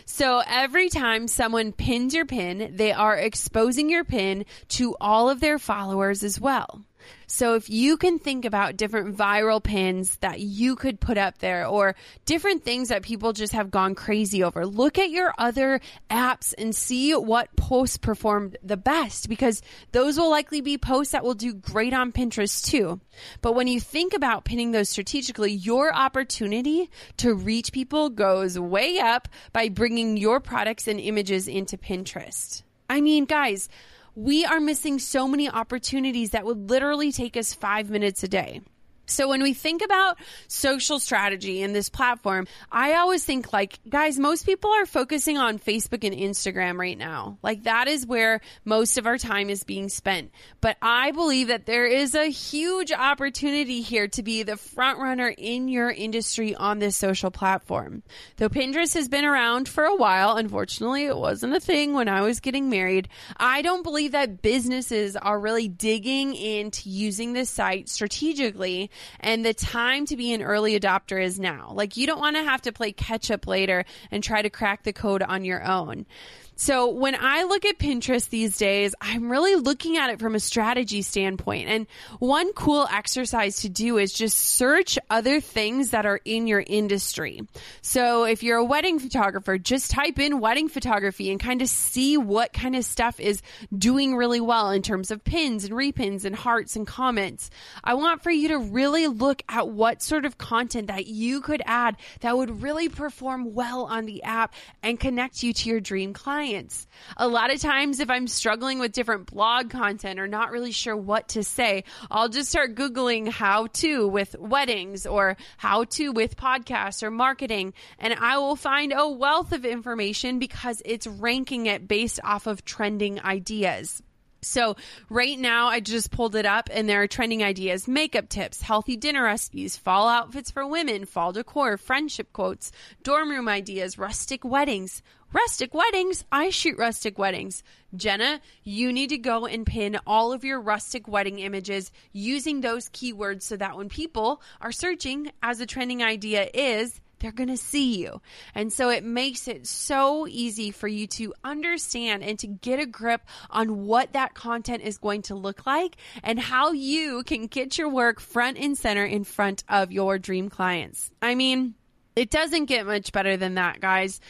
So 0.06 0.42
every 0.46 0.88
time 0.88 1.28
someone 1.28 1.72
pins 1.72 2.14
your 2.14 2.26
pin, 2.26 2.72
they 2.76 2.92
are 2.92 3.16
exposing 3.16 3.90
your 3.90 4.04
pin 4.04 4.44
to 4.68 4.96
all 5.00 5.28
of 5.28 5.40
their 5.40 5.58
followers 5.58 6.22
as 6.22 6.40
well. 6.40 6.84
So 7.26 7.54
if 7.54 7.68
you 7.68 7.96
can 7.96 8.18
think 8.18 8.44
about 8.44 8.76
different 8.76 9.16
viral 9.16 9.62
pins 9.62 10.16
that 10.18 10.40
you 10.40 10.76
could 10.76 11.00
put 11.00 11.18
up 11.18 11.38
there 11.38 11.66
or 11.66 11.96
different 12.26 12.64
things 12.64 12.88
that 12.88 13.02
people 13.02 13.32
just 13.32 13.52
have 13.52 13.70
gone 13.70 13.94
crazy 13.94 14.42
over, 14.42 14.66
look 14.66 14.98
at 14.98 15.10
your 15.10 15.34
other 15.38 15.80
apps 16.10 16.54
and 16.56 16.74
see 16.74 17.12
what 17.12 17.54
posts 17.56 17.96
performed 17.96 18.56
the 18.62 18.76
best 18.76 19.28
because 19.28 19.62
those 19.92 20.18
will 20.18 20.30
likely 20.30 20.60
be 20.60 20.78
posts 20.78 21.12
that 21.12 21.24
will 21.24 21.34
do 21.34 21.52
great 21.52 21.92
on 21.92 22.12
Pinterest 22.12 22.64
too. 22.64 23.00
But 23.40 23.54
when 23.54 23.66
you 23.66 23.80
think 23.80 24.14
about 24.14 24.44
pinning 24.44 24.72
those 24.72 24.88
strategically, 24.88 25.52
your 25.52 25.94
opportunity 25.94 26.90
to 27.18 27.34
reach 27.34 27.72
people 27.72 28.10
goes 28.10 28.58
way 28.58 28.98
up 28.98 29.28
by 29.52 29.68
bringing 29.68 30.16
your 30.16 30.40
products 30.40 30.86
and 30.86 31.00
images 31.00 31.48
into 31.48 31.76
Pinterest. 31.76 32.62
I 32.88 33.00
mean, 33.00 33.24
guys, 33.24 33.68
we 34.16 34.44
are 34.44 34.60
missing 34.60 34.98
so 34.98 35.26
many 35.26 35.48
opportunities 35.48 36.30
that 36.30 36.44
would 36.44 36.70
literally 36.70 37.10
take 37.10 37.36
us 37.36 37.52
five 37.52 37.90
minutes 37.90 38.22
a 38.22 38.28
day. 38.28 38.60
So 39.06 39.28
when 39.28 39.42
we 39.42 39.54
think 39.54 39.82
about 39.82 40.18
social 40.48 40.98
strategy 40.98 41.62
in 41.62 41.72
this 41.72 41.88
platform, 41.88 42.46
I 42.72 42.94
always 42.94 43.24
think 43.24 43.52
like, 43.52 43.78
guys, 43.88 44.18
most 44.18 44.46
people 44.46 44.70
are 44.70 44.86
focusing 44.86 45.36
on 45.38 45.58
Facebook 45.58 46.04
and 46.04 46.14
Instagram 46.14 46.78
right 46.78 46.96
now. 46.96 47.38
Like 47.42 47.64
that 47.64 47.88
is 47.88 48.06
where 48.06 48.40
most 48.64 48.96
of 48.96 49.06
our 49.06 49.18
time 49.18 49.50
is 49.50 49.64
being 49.64 49.88
spent. 49.88 50.30
But 50.60 50.76
I 50.80 51.10
believe 51.10 51.48
that 51.48 51.66
there 51.66 51.86
is 51.86 52.14
a 52.14 52.30
huge 52.30 52.92
opportunity 52.92 53.82
here 53.82 54.08
to 54.08 54.22
be 54.22 54.42
the 54.42 54.56
front 54.56 54.98
runner 54.98 55.28
in 55.36 55.68
your 55.68 55.90
industry 55.90 56.54
on 56.54 56.78
this 56.78 56.96
social 56.96 57.30
platform. 57.30 58.02
Though 58.36 58.48
Pinterest 58.48 58.94
has 58.94 59.08
been 59.08 59.24
around 59.24 59.68
for 59.68 59.84
a 59.84 59.96
while, 59.96 60.36
unfortunately, 60.36 61.04
it 61.04 61.16
wasn't 61.16 61.54
a 61.54 61.60
thing 61.60 61.92
when 61.92 62.08
I 62.08 62.22
was 62.22 62.40
getting 62.40 62.70
married. 62.70 63.08
I 63.36 63.62
don't 63.62 63.82
believe 63.82 64.12
that 64.12 64.40
businesses 64.42 65.16
are 65.16 65.38
really 65.38 65.68
digging 65.68 66.34
into 66.34 66.88
using 66.88 67.32
this 67.32 67.50
site 67.50 67.88
strategically 67.88 68.90
and 69.20 69.44
the 69.44 69.54
time 69.54 70.06
to 70.06 70.16
be 70.16 70.32
an 70.32 70.42
early 70.42 70.78
adopter 70.78 71.22
is 71.22 71.38
now. 71.38 71.70
Like 71.72 71.96
you 71.96 72.06
don't 72.06 72.20
want 72.20 72.36
to 72.36 72.42
have 72.42 72.62
to 72.62 72.72
play 72.72 72.92
catch 72.92 73.30
up 73.30 73.46
later 73.46 73.84
and 74.10 74.22
try 74.22 74.42
to 74.42 74.50
crack 74.50 74.82
the 74.82 74.92
code 74.92 75.22
on 75.22 75.44
your 75.44 75.64
own. 75.64 76.06
So 76.56 76.90
when 76.90 77.16
I 77.18 77.42
look 77.44 77.64
at 77.64 77.78
Pinterest 77.78 78.28
these 78.28 78.56
days, 78.56 78.94
I'm 79.00 79.30
really 79.30 79.56
looking 79.56 79.96
at 79.96 80.10
it 80.10 80.20
from 80.20 80.36
a 80.36 80.40
strategy 80.40 81.02
standpoint. 81.02 81.68
And 81.68 81.86
one 82.20 82.52
cool 82.52 82.86
exercise 82.92 83.62
to 83.62 83.68
do 83.68 83.98
is 83.98 84.12
just 84.12 84.38
search 84.38 84.96
other 85.10 85.40
things 85.40 85.90
that 85.90 86.06
are 86.06 86.20
in 86.24 86.46
your 86.46 86.62
industry. 86.64 87.40
So 87.82 88.24
if 88.24 88.44
you're 88.44 88.58
a 88.58 88.64
wedding 88.64 89.00
photographer, 89.00 89.58
just 89.58 89.90
type 89.90 90.20
in 90.20 90.38
wedding 90.38 90.68
photography 90.68 91.32
and 91.32 91.40
kind 91.40 91.60
of 91.60 91.68
see 91.68 92.16
what 92.16 92.52
kind 92.52 92.76
of 92.76 92.84
stuff 92.84 93.18
is 93.18 93.42
doing 93.76 94.14
really 94.14 94.40
well 94.40 94.70
in 94.70 94.82
terms 94.82 95.10
of 95.10 95.24
pins 95.24 95.64
and 95.64 95.74
repins 95.74 96.24
and 96.24 96.36
hearts 96.36 96.76
and 96.76 96.86
comments. 96.86 97.50
I 97.82 97.94
want 97.94 98.22
for 98.22 98.30
you 98.30 98.48
to 98.48 98.58
really 98.58 99.08
look 99.08 99.42
at 99.48 99.68
what 99.68 100.02
sort 100.02 100.24
of 100.24 100.38
content 100.38 100.86
that 100.86 101.08
you 101.08 101.40
could 101.40 101.62
add 101.66 101.96
that 102.20 102.36
would 102.36 102.62
really 102.62 102.88
perform 102.88 103.54
well 103.54 103.84
on 103.86 104.06
the 104.06 104.22
app 104.22 104.54
and 104.84 105.00
connect 105.00 105.42
you 105.42 105.52
to 105.52 105.68
your 105.68 105.80
dream 105.80 106.12
client 106.12 106.43
clients. 106.44 106.86
A 107.16 107.26
lot 107.26 107.52
of 107.52 107.60
times, 107.60 108.00
if 108.00 108.10
I'm 108.10 108.26
struggling 108.26 108.78
with 108.78 108.92
different 108.92 109.26
blog 109.26 109.70
content 109.70 110.20
or 110.20 110.28
not 110.28 110.50
really 110.50 110.72
sure 110.72 110.96
what 110.96 111.28
to 111.30 111.42
say, 111.42 111.84
I'll 112.10 112.28
just 112.28 112.50
start 112.50 112.74
Googling 112.74 113.28
how 113.28 113.68
to 113.74 114.06
with 114.06 114.36
weddings 114.38 115.06
or 115.06 115.36
how 115.56 115.84
to 115.84 116.10
with 116.10 116.36
podcasts 116.36 117.02
or 117.02 117.10
marketing. 117.10 117.72
And 117.98 118.12
I 118.12 118.38
will 118.38 118.56
find 118.56 118.92
a 118.94 119.08
wealth 119.08 119.52
of 119.52 119.64
information 119.64 120.38
because 120.38 120.82
it's 120.84 121.06
ranking 121.06 121.66
it 121.66 121.88
based 121.88 122.20
off 122.22 122.46
of 122.46 122.64
trending 122.64 123.20
ideas. 123.20 124.02
So 124.44 124.76
right 125.08 125.38
now 125.38 125.68
I 125.68 125.80
just 125.80 126.10
pulled 126.10 126.36
it 126.36 126.46
up 126.46 126.68
and 126.70 126.88
there 126.88 127.02
are 127.02 127.06
trending 127.06 127.42
ideas, 127.42 127.88
makeup 127.88 128.28
tips, 128.28 128.60
healthy 128.60 128.96
dinner 128.96 129.24
recipes, 129.24 129.76
fall 129.76 130.06
outfits 130.06 130.50
for 130.50 130.66
women, 130.66 131.06
fall 131.06 131.32
decor, 131.32 131.78
friendship 131.78 132.32
quotes, 132.32 132.70
dorm 133.02 133.30
room 133.30 133.48
ideas, 133.48 133.98
rustic 133.98 134.44
weddings. 134.44 135.02
Rustic 135.34 135.74
weddings. 135.74 136.24
I 136.30 136.50
shoot 136.50 136.78
rustic 136.78 137.18
weddings. 137.18 137.64
Jenna, 137.96 138.40
you 138.62 138.92
need 138.92 139.08
to 139.08 139.18
go 139.18 139.46
and 139.46 139.66
pin 139.66 139.98
all 140.06 140.32
of 140.32 140.44
your 140.44 140.60
rustic 140.60 141.08
wedding 141.08 141.40
images 141.40 141.90
using 142.12 142.60
those 142.60 142.88
keywords 142.90 143.42
so 143.42 143.56
that 143.56 143.76
when 143.76 143.88
people 143.88 144.40
are 144.60 144.70
searching 144.70 145.32
as 145.42 145.58
a 145.58 145.66
trending 145.66 146.04
idea 146.04 146.48
is, 146.54 147.00
they're 147.18 147.32
going 147.32 147.48
to 147.48 147.56
see 147.56 147.96
you. 147.96 148.20
And 148.54 148.72
so 148.72 148.90
it 148.90 149.02
makes 149.02 149.48
it 149.48 149.66
so 149.66 150.28
easy 150.28 150.70
for 150.70 150.86
you 150.86 151.08
to 151.08 151.34
understand 151.42 152.22
and 152.22 152.38
to 152.38 152.46
get 152.46 152.78
a 152.78 152.86
grip 152.86 153.22
on 153.50 153.86
what 153.86 154.12
that 154.12 154.34
content 154.34 154.84
is 154.84 154.98
going 154.98 155.22
to 155.22 155.34
look 155.34 155.66
like 155.66 155.96
and 156.22 156.38
how 156.38 156.70
you 156.70 157.24
can 157.24 157.48
get 157.48 157.76
your 157.76 157.88
work 157.88 158.20
front 158.20 158.56
and 158.56 158.78
center 158.78 159.04
in 159.04 159.24
front 159.24 159.64
of 159.68 159.90
your 159.90 160.16
dream 160.16 160.48
clients. 160.48 161.10
I 161.20 161.34
mean, 161.34 161.74
it 162.16 162.30
doesn't 162.30 162.66
get 162.66 162.86
much 162.86 163.10
better 163.10 163.36
than 163.36 163.56
that, 163.56 163.80
guys. 163.80 164.20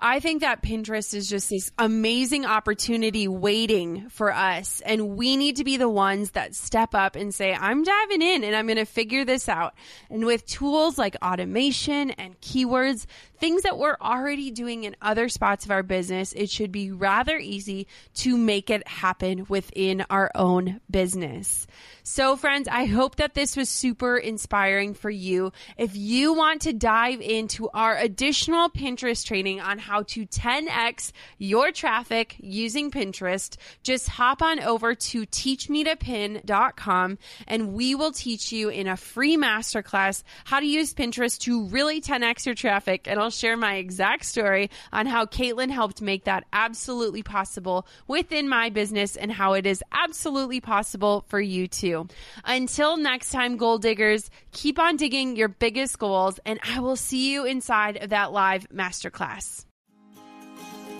I 0.00 0.20
think 0.20 0.40
that 0.42 0.62
Pinterest 0.62 1.14
is 1.14 1.28
just 1.28 1.50
this 1.50 1.72
amazing 1.78 2.44
opportunity 2.44 3.28
waiting 3.28 4.08
for 4.10 4.32
us. 4.32 4.82
And 4.84 5.16
we 5.16 5.36
need 5.36 5.56
to 5.56 5.64
be 5.64 5.76
the 5.76 5.88
ones 5.88 6.32
that 6.32 6.54
step 6.54 6.94
up 6.94 7.16
and 7.16 7.34
say, 7.34 7.54
I'm 7.54 7.82
diving 7.82 8.22
in 8.22 8.44
and 8.44 8.54
I'm 8.54 8.66
going 8.66 8.76
to 8.76 8.84
figure 8.84 9.24
this 9.24 9.48
out. 9.48 9.74
And 10.10 10.26
with 10.26 10.46
tools 10.46 10.98
like 10.98 11.16
automation 11.22 12.10
and 12.10 12.40
keywords, 12.40 13.06
things 13.38 13.62
that 13.62 13.78
we're 13.78 13.96
already 14.00 14.50
doing 14.50 14.84
in 14.84 14.96
other 15.02 15.28
spots 15.28 15.64
of 15.64 15.70
our 15.70 15.82
business, 15.82 16.32
it 16.32 16.50
should 16.50 16.72
be 16.72 16.90
rather 16.90 17.36
easy 17.36 17.86
to 18.14 18.36
make 18.36 18.70
it 18.70 18.86
happen 18.88 19.46
within 19.48 20.04
our 20.10 20.30
own 20.34 20.80
business. 20.90 21.66
So, 22.02 22.36
friends, 22.36 22.68
I 22.68 22.84
hope 22.84 23.16
that 23.16 23.34
this 23.34 23.56
was 23.56 23.68
super 23.68 24.16
inspiring 24.16 24.94
for 24.94 25.10
you. 25.10 25.52
If 25.76 25.96
you 25.96 26.34
want 26.34 26.62
to 26.62 26.72
dive 26.72 27.20
into 27.20 27.68
our 27.70 27.96
additional 27.96 28.68
Pinterest 28.68 29.24
training 29.24 29.60
on 29.60 29.78
how 29.84 30.02
to 30.04 30.26
10x 30.26 31.12
your 31.38 31.70
traffic 31.72 32.36
using 32.38 32.90
Pinterest, 32.90 33.56
just 33.82 34.08
hop 34.08 34.40
on 34.42 34.60
over 34.60 34.94
to 34.94 35.26
teachmetopin.com 35.26 37.18
and 37.46 37.74
we 37.74 37.94
will 37.94 38.12
teach 38.12 38.50
you 38.52 38.68
in 38.68 38.88
a 38.88 38.96
free 38.96 39.36
masterclass 39.36 40.22
how 40.44 40.60
to 40.60 40.66
use 40.66 40.94
Pinterest 40.94 41.38
to 41.40 41.66
really 41.66 42.00
10x 42.00 42.46
your 42.46 42.54
traffic. 42.54 43.06
And 43.06 43.20
I'll 43.20 43.30
share 43.30 43.56
my 43.56 43.76
exact 43.76 44.24
story 44.24 44.70
on 44.92 45.06
how 45.06 45.26
Caitlin 45.26 45.70
helped 45.70 46.00
make 46.00 46.24
that 46.24 46.44
absolutely 46.52 47.22
possible 47.22 47.86
within 48.06 48.48
my 48.48 48.70
business 48.70 49.16
and 49.16 49.30
how 49.30 49.52
it 49.52 49.66
is 49.66 49.82
absolutely 49.92 50.60
possible 50.60 51.24
for 51.28 51.40
you 51.40 51.68
too. 51.68 52.08
Until 52.44 52.96
next 52.96 53.30
time, 53.30 53.56
goal 53.56 53.78
diggers, 53.78 54.30
keep 54.52 54.78
on 54.78 54.96
digging 54.96 55.36
your 55.36 55.48
biggest 55.48 55.98
goals, 55.98 56.40
and 56.46 56.58
I 56.62 56.80
will 56.80 56.96
see 56.96 57.32
you 57.32 57.44
inside 57.44 57.98
of 58.02 58.10
that 58.10 58.32
live 58.32 58.66
masterclass. 58.70 59.64